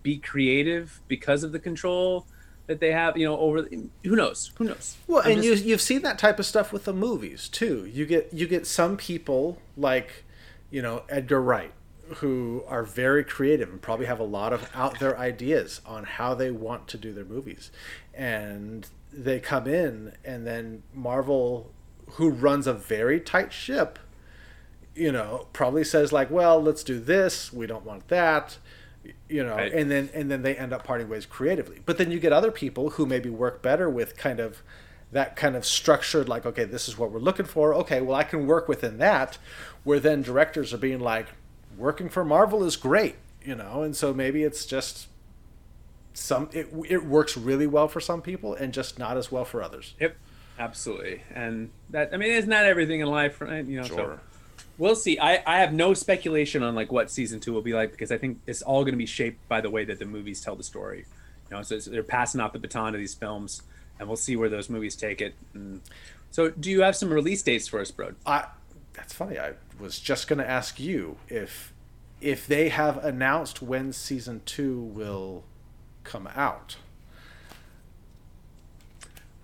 [0.03, 2.27] be creative because of the control
[2.67, 3.17] that they have.
[3.17, 3.69] You know over
[4.05, 4.97] who knows who knows.
[5.07, 7.89] Well, I'm and just- you you've seen that type of stuff with the movies too.
[7.93, 10.25] You get you get some people like,
[10.71, 11.73] you know, Edgar Wright,
[12.17, 16.35] who are very creative and probably have a lot of out there ideas on how
[16.35, 17.71] they want to do their movies.
[18.15, 21.73] And they come in, and then Marvel,
[22.13, 23.99] who runs a very tight ship,
[24.95, 27.53] you know, probably says like, "Well, let's do this.
[27.53, 28.59] We don't want that."
[29.29, 29.73] You know, Right.
[29.73, 31.81] and then and then they end up parting ways creatively.
[31.87, 34.63] But then you get other people who maybe work better with kind of
[35.13, 38.25] that kind of structured like okay this is what we're looking for okay well i
[38.25, 39.39] can work within that
[39.85, 41.27] where then directors are being like
[41.77, 45.09] working for marvel is great you know and so maybe it's just
[46.13, 49.63] some it, it works really well for some people and just not as well for
[49.63, 50.17] others Yep,
[50.59, 51.23] absolutely.
[51.35, 53.65] And that I mean, it's not everything in life, right?
[53.65, 54.19] You know, so
[54.77, 55.19] we'll see.
[55.19, 58.19] I I have no speculation on like what season two will be like because I
[58.19, 60.65] think it's all going to be shaped by the way that the movies tell the
[60.65, 61.07] story.
[61.51, 63.63] You know, so it's, they're passing off the baton to these films,
[63.99, 65.35] and we'll see where those movies take it.
[65.55, 65.81] And
[66.31, 68.13] so, do you have some release dates for us, bro?
[68.27, 68.47] I
[68.95, 69.39] that's funny.
[69.39, 71.73] I was just going to ask you if
[72.21, 75.45] if they have announced when season 2 will
[76.03, 76.77] come out.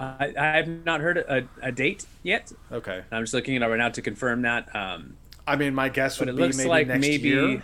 [0.00, 2.52] I, I have not heard a, a date yet.
[2.72, 3.02] Okay.
[3.12, 4.74] I'm just looking it up right now to confirm that.
[4.74, 7.62] Um, I mean, my guess would it be looks maybe like next maybe year,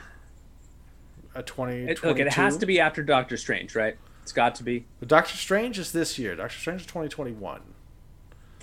[1.35, 2.21] a 20 it, look.
[2.21, 3.97] It has to be after Doctor Strange, right?
[4.31, 4.85] It's got to be.
[5.05, 6.37] Doctor Strange is this year.
[6.37, 7.63] Doctor Strange is 2021.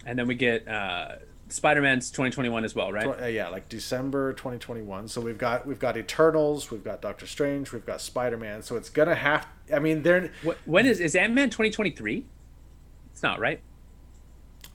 [0.06, 1.16] And then we get uh,
[1.50, 3.06] Spider Man's 2021 as well, right?
[3.06, 5.10] Uh, yeah, like December 2021.
[5.10, 8.62] So we've got we've got Eternals, we've got Doctor Strange, we've got Spider Man.
[8.64, 9.46] So it's gonna have.
[9.74, 10.32] I mean, they're.
[10.42, 12.24] What, when is is Ant Man 2023?
[13.12, 13.60] It's not right.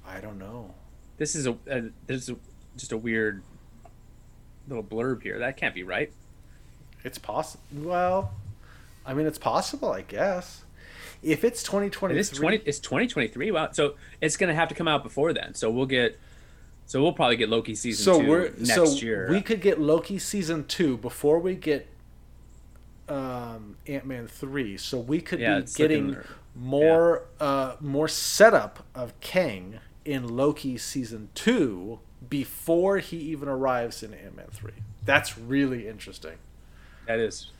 [0.07, 0.75] I don't know.
[1.17, 2.37] This is a, a this is a,
[2.77, 3.43] just a weird
[4.69, 5.39] little blurb here.
[5.39, 6.13] That can't be right.
[7.03, 7.63] It's possible.
[7.73, 8.35] Well,
[9.07, 10.62] I mean, it's possible, I guess.
[11.23, 12.57] If it's 2023, It is 20.
[12.65, 13.51] It's 2023.
[13.53, 13.71] Wow.
[13.73, 15.55] So it's gonna have to come out before then.
[15.55, 16.19] So we'll get.
[16.87, 19.29] So we'll probably get Loki season so two we're next so year.
[19.31, 21.89] we could get Loki season two before we get
[23.09, 24.77] um, Ant Man three.
[24.77, 26.17] So we could Yeah, be getting
[26.55, 34.13] more uh, more setup of Kang in Loki season two before he even arrives in
[34.15, 34.73] Ant Man three.
[35.05, 36.39] That's really interesting
[37.07, 37.51] that is.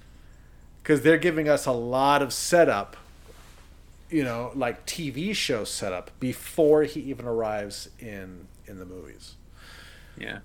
[0.83, 2.97] because they're giving us a lot of setup.
[4.13, 9.37] You know, like TV show setup before he even arrives in in the movies.
[10.19, 10.41] Yeah.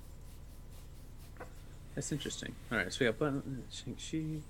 [1.96, 2.56] That's interesting.
[2.72, 3.34] All right, so we got
[3.72, 4.42] Shang-Chi,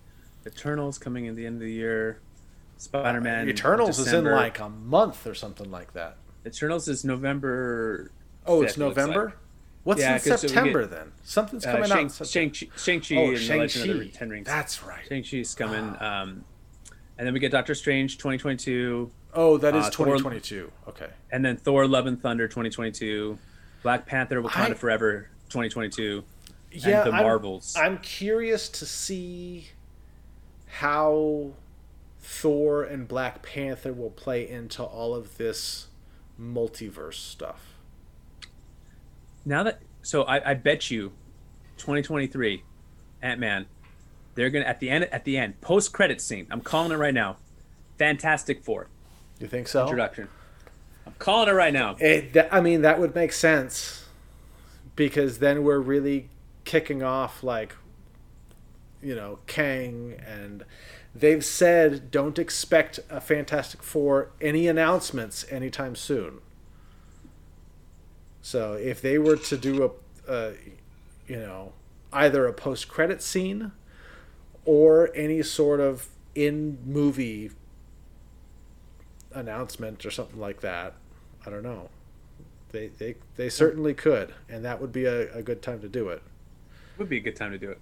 [0.45, 2.19] Eternals coming in the end of the year,
[2.77, 3.47] Spider-Man.
[3.49, 6.17] Eternals is in like a month or something like that.
[6.45, 8.11] Eternals is November.
[8.45, 9.25] Oh, 5th, it's it November.
[9.25, 9.33] like.
[9.83, 11.11] What's Yeah, in 'cause so we September get, then?
[11.23, 12.27] Something's Uh, coming Shang, out.
[12.27, 13.93] Shang-Chi, Shang-Chi Oh, and the Legend of Shang-Chi.
[14.03, 14.45] the Ten Rings.
[14.45, 15.07] That's right.
[15.07, 15.95] Shang-Chi's coming.
[16.01, 16.43] Um,
[17.17, 20.71] and then we get Doctor Strange 2022, Oh, that is uh, Thor- 2022.
[20.89, 21.07] Okay.
[21.31, 23.37] and then Thor: Love and Thunder 2022,
[23.83, 26.23] Black Panther: Wakanda I- Forever 2022,
[26.71, 27.75] Yeah, and the I'm, Marvels.
[27.77, 29.67] I'm curious to see
[30.67, 31.51] how
[32.19, 35.87] Thor and Black Panther will play into all of this
[36.39, 37.75] multiverse stuff.
[39.45, 41.11] now that so I, I bet you
[41.77, 42.63] 2023
[43.21, 43.65] ant-man
[44.37, 47.13] they're gonna at the end at the end post credit scene i'm calling it right
[47.13, 47.35] now
[47.97, 48.87] fantastic four
[49.39, 49.83] You think so?
[49.83, 50.29] introduction
[51.05, 54.05] i'm calling it right now It, that, I mean, that would make sense
[54.95, 56.29] because then we're really
[56.65, 57.75] kicking off like,
[59.01, 60.65] you know, Kang, and
[61.15, 66.39] they've said don't expect a Fantastic Four any announcements anytime soon.
[68.41, 69.83] So if they were to do
[70.27, 70.53] a, a
[71.27, 71.73] you know,
[72.11, 73.71] either a post credit scene
[74.67, 77.51] or any sort of in movie
[79.33, 80.93] announcement or something like that.
[81.45, 81.89] I don't know.
[82.71, 86.09] They they, they certainly could, and that would be a, a good time to do
[86.09, 86.21] it.
[86.97, 87.79] would be a good time to do it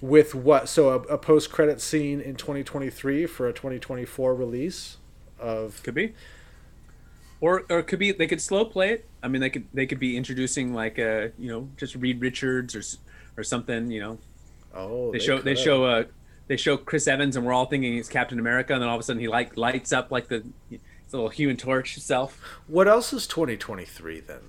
[0.00, 0.68] With what?
[0.68, 4.98] So a, a post credit scene in 2023 for a 2024 release
[5.38, 5.82] of.
[5.82, 6.14] could be
[7.40, 9.86] or or it could be they could slow play it i mean they could they
[9.86, 12.82] could be introducing like a you know just reed richards or
[13.36, 14.18] or something you know
[14.76, 16.04] Oh, they, show they show uh
[16.48, 19.00] they show chris evans and we're all thinking he's captain america and then all of
[19.00, 20.44] a sudden he like lights up like the
[21.06, 24.40] his little human torch self What else is 2023 then?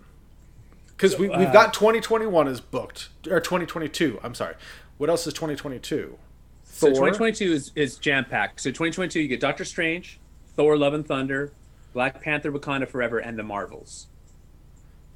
[0.88, 4.20] Because we So, we've uh, got 2021 is booked or 2022.
[4.24, 4.56] I'm sorry.
[4.98, 6.18] What else is 2022?
[6.64, 6.90] So Thor?
[6.94, 8.60] 2022 is, is jam packed.
[8.62, 10.20] So 2022, you get Doctor Strange,
[10.56, 11.52] Thor: Love and Thunder,
[11.94, 14.08] Black Panther: Wakanda Forever, and the Marvels.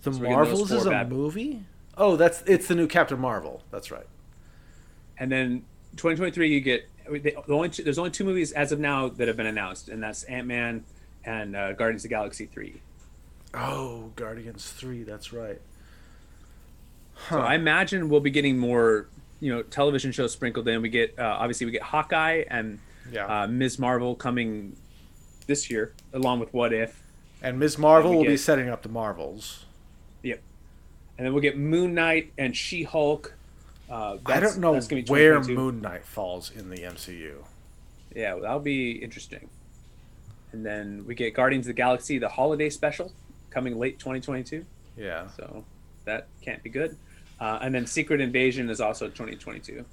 [0.03, 1.63] The So we're getting those Marvels is a bad- movie.
[1.97, 3.63] Oh, that's it's the new Captain Marvel.
[3.71, 4.07] That's right.
[5.21, 5.63] And then
[5.97, 9.37] 2023, you get the only two, there's only two movies as of now that have
[9.37, 10.83] been announced, and that's Ant Man
[11.23, 12.81] and uh, Guardians of the Galaxy 3.
[13.53, 15.03] Oh, Guardians three.
[15.03, 15.61] That's right.
[17.29, 19.07] So I imagine we'll be getting more
[19.39, 20.81] you know television shows sprinkled in.
[20.81, 22.79] We get uh, obviously we get Hawkeye and
[23.11, 23.43] Yeah.
[23.43, 23.77] uh, Ms.
[23.77, 24.75] Marvel coming
[25.45, 27.03] this year, along with What If.
[27.43, 27.77] and Ms.
[27.77, 29.65] Marvel we will be setting up the Marvels.
[30.23, 30.41] Yep.
[31.19, 33.35] And then we'll get Moon Knight and She Hulk.
[33.91, 37.43] Uh, I don't know that's gonna be where Moon Knight falls in the MCU.
[38.15, 39.49] Yeah, well, that'll be interesting.
[40.53, 43.11] And then we get Guardians of the Galaxy, the holiday special,
[43.49, 44.65] coming late 2022.
[44.97, 45.27] Yeah.
[45.35, 45.65] So
[46.05, 46.97] that can't be good.
[47.39, 49.83] Uh, and then Secret Invasion is also 2022.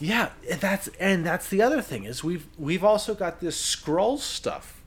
[0.00, 4.77] Yeah, that's and that's the other thing is we've we've also got this scroll stuff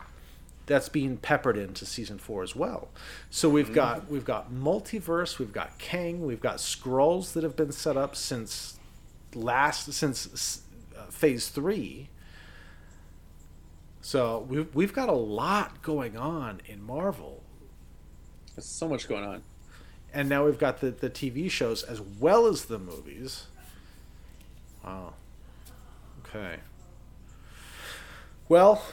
[0.72, 2.88] that's being peppered into season four as well.
[3.30, 7.74] So we've got we've got multiverse, we've got Kang, we've got scrolls that have been
[7.74, 8.80] set up since
[9.36, 10.62] last since
[10.98, 12.08] uh, phase three.
[14.02, 17.44] So we've we've got a lot going on in Marvel,
[18.56, 19.44] There's so much going on.
[20.14, 23.46] and now we've got the the TV shows as well as the movies.
[24.86, 25.14] Wow.
[26.26, 26.58] Okay.
[28.48, 28.84] Well,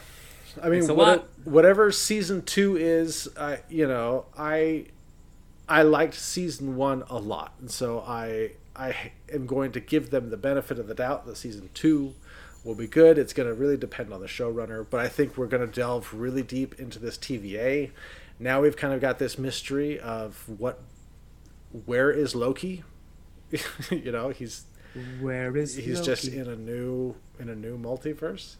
[0.62, 1.28] I mean, It's a what- lot.
[1.44, 4.86] whatever season two is, I you know, I
[5.68, 10.30] I liked season one a lot, and so I I am going to give them
[10.30, 12.14] the benefit of the doubt that season two
[12.64, 13.18] will be good.
[13.18, 16.12] It's going to really depend on the showrunner, but I think we're going to delve
[16.14, 17.90] really deep into this TVA.
[18.38, 20.80] Now we've kind of got this mystery of what,
[21.86, 22.84] where is Loki?
[23.90, 24.64] you know, he's
[25.20, 28.56] Where is he's just in a new in a new multiverse.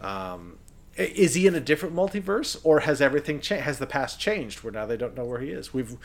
[0.00, 3.64] Um, i- is he in a different multiverse, or has everything changed?
[3.64, 5.72] Has the past changed where now they don't know where he is?
[5.72, 5.96] We've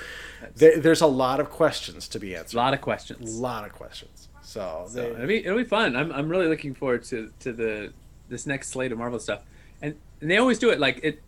[0.56, 3.66] there, there's a lot of questions to be answered a lot of questions A lot
[3.66, 4.30] of questions.
[4.42, 5.96] So, So they, it'll be it'll be fun.
[5.96, 7.94] I'm I'm really looking forward to to the
[8.30, 9.42] this next slate of Marvel stuff,
[9.82, 11.22] and and they always do it like it.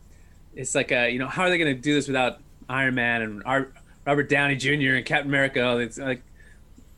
[0.56, 2.40] It's like a, you know how are they going to do this without
[2.70, 3.72] Iron Man and Ar-
[4.06, 4.96] Robert Downey Jr.
[4.96, 5.78] and Captain America?
[5.78, 6.22] It's like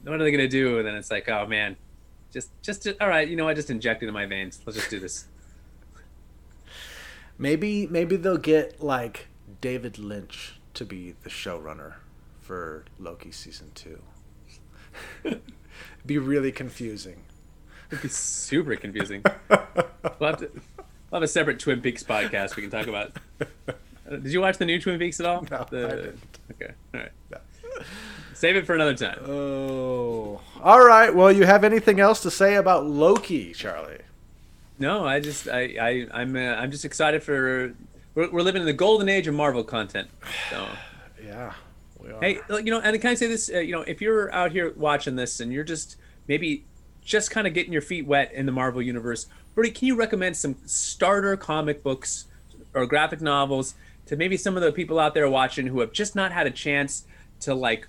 [0.03, 0.77] what are they going to do?
[0.77, 1.77] And then it's like oh man,
[2.31, 3.27] just just all right.
[3.27, 4.59] You know I just injected in my veins.
[4.65, 5.25] Let's just do this.
[7.39, 9.27] Maybe maybe they'll get like
[9.61, 11.93] David Lynch to be the showrunner
[12.41, 13.99] for Loki season two.
[16.05, 17.23] be really confusing.
[17.91, 19.23] It'd be super confusing.
[19.49, 20.61] we'll, have to, we'll
[21.13, 23.13] have a separate Twin Peaks podcast we can talk about.
[23.41, 25.41] Uh, Did you watch the new Twin Peaks at all?
[25.49, 26.19] No, The- I didn't.
[26.51, 27.11] Okay, all right.
[28.33, 29.19] Save it for another time.
[29.27, 31.13] Oh, all right.
[31.13, 33.99] Well, you have anything else to say about Loki, Charlie?
[34.79, 37.73] No, I just I, I I'm uh, I'm just excited for
[38.15, 40.09] we're, we're living in the golden age of Marvel content.
[40.49, 40.65] So
[41.23, 41.53] Yeah,
[41.99, 42.21] we are.
[42.21, 43.51] hey, you know, and can I say this?
[43.53, 46.65] Uh, you know, if you're out here watching this and you're just maybe
[47.01, 50.37] just kind of getting your feet wet in the Marvel universe, Brody, can you recommend
[50.37, 52.27] some starter comic books
[52.73, 53.73] or graphic novels
[54.05, 56.51] to maybe some of the people out there watching who have just not had a
[56.51, 57.05] chance
[57.41, 57.87] to like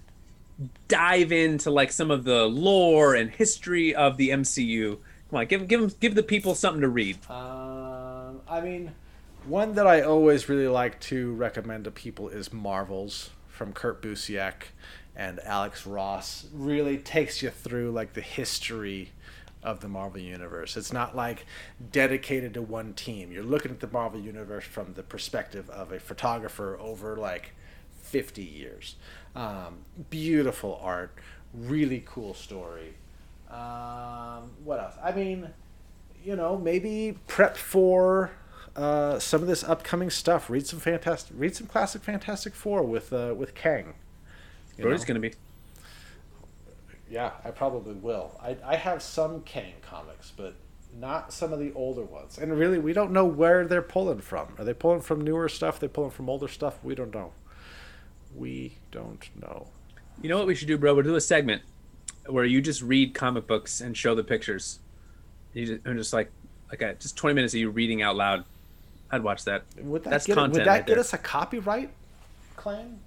[0.88, 4.99] dive into like some of the lore and history of the MCU?
[5.30, 7.18] Come on, give give 'em- give the people something to read.
[7.30, 8.94] Um, I mean,
[9.44, 14.54] one that I always really like to recommend to people is Marvels from Kurt Busiek
[15.14, 16.48] and Alex Ross.
[16.52, 19.12] Really takes you through like the history
[19.62, 20.76] of the Marvel universe.
[20.76, 21.46] It's not like
[21.92, 23.30] dedicated to one team.
[23.30, 27.52] You're looking at the Marvel universe from the perspective of a photographer over like
[28.02, 28.96] 50 years.
[29.36, 31.14] Um, beautiful art,
[31.54, 32.94] really cool story.
[33.51, 34.94] Um, what else?
[35.03, 35.51] I mean,
[36.24, 38.30] you know, maybe prep for
[38.76, 40.48] uh, some of this upcoming stuff.
[40.48, 43.94] Read some fantastic, read some classic Fantastic Four with uh, with Kang.
[44.78, 45.34] Brody's gonna be.
[47.11, 48.38] Yeah, I probably will.
[48.40, 50.55] I I have some Kang comics, but
[50.98, 52.38] not some of the older ones.
[52.38, 54.55] And really, we don't know where they're pulling from.
[54.59, 55.80] Are they pulling from newer stuff?
[55.80, 56.79] They pulling from older stuff?
[56.83, 57.33] We don't know.
[58.34, 59.68] We don't know.
[60.22, 60.95] You know what we should do, bro?
[60.95, 61.62] We'll do a segment
[62.32, 64.78] where you just read comic books and show the pictures.
[65.54, 66.30] You just, and just like
[66.70, 68.44] like a, just twenty minutes of you reading out loud.
[69.11, 69.64] I'd watch that.
[69.78, 71.00] Would that That's get, content would that right get there.
[71.00, 71.90] us a copyright
[72.57, 73.00] claim?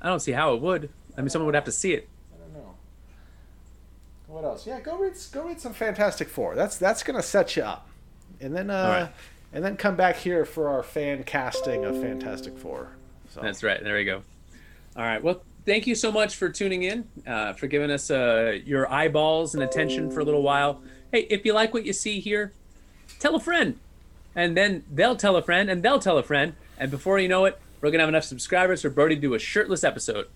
[0.00, 0.90] I don't see how it would.
[1.16, 2.08] I mean, someone would have to see it.
[2.34, 2.74] I don't know.
[4.26, 4.66] What else?
[4.66, 6.54] Yeah, go read go read some Fantastic Four.
[6.54, 7.88] That's that's gonna set you up,
[8.40, 9.12] and then uh, right.
[9.52, 12.88] and then come back here for our fan casting of Fantastic Four.
[13.30, 13.82] So That's right.
[13.82, 14.22] There we go.
[14.96, 15.22] All right.
[15.22, 19.54] Well, thank you so much for tuning in, uh, for giving us uh, your eyeballs
[19.54, 20.80] and attention for a little while.
[21.12, 22.54] Hey, if you like what you see here,
[23.18, 23.78] tell a friend,
[24.34, 27.44] and then they'll tell a friend, and they'll tell a friend, and before you know
[27.44, 30.28] it, we're gonna have enough subscribers for Brody to do a shirtless episode.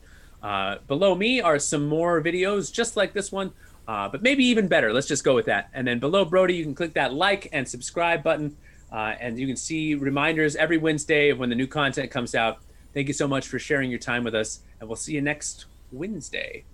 [0.42, 3.52] Uh, below me are some more videos just like this one,
[3.88, 4.92] uh, but maybe even better.
[4.92, 5.70] Let's just go with that.
[5.72, 8.54] And then below Brody, you can click that like and subscribe button,
[8.92, 12.58] uh, and you can see reminders every Wednesday of when the new content comes out.
[12.94, 15.66] Thank you so much for sharing your time with us, and we'll see you next
[15.90, 16.64] Wednesday.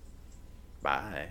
[0.81, 1.29] Bye.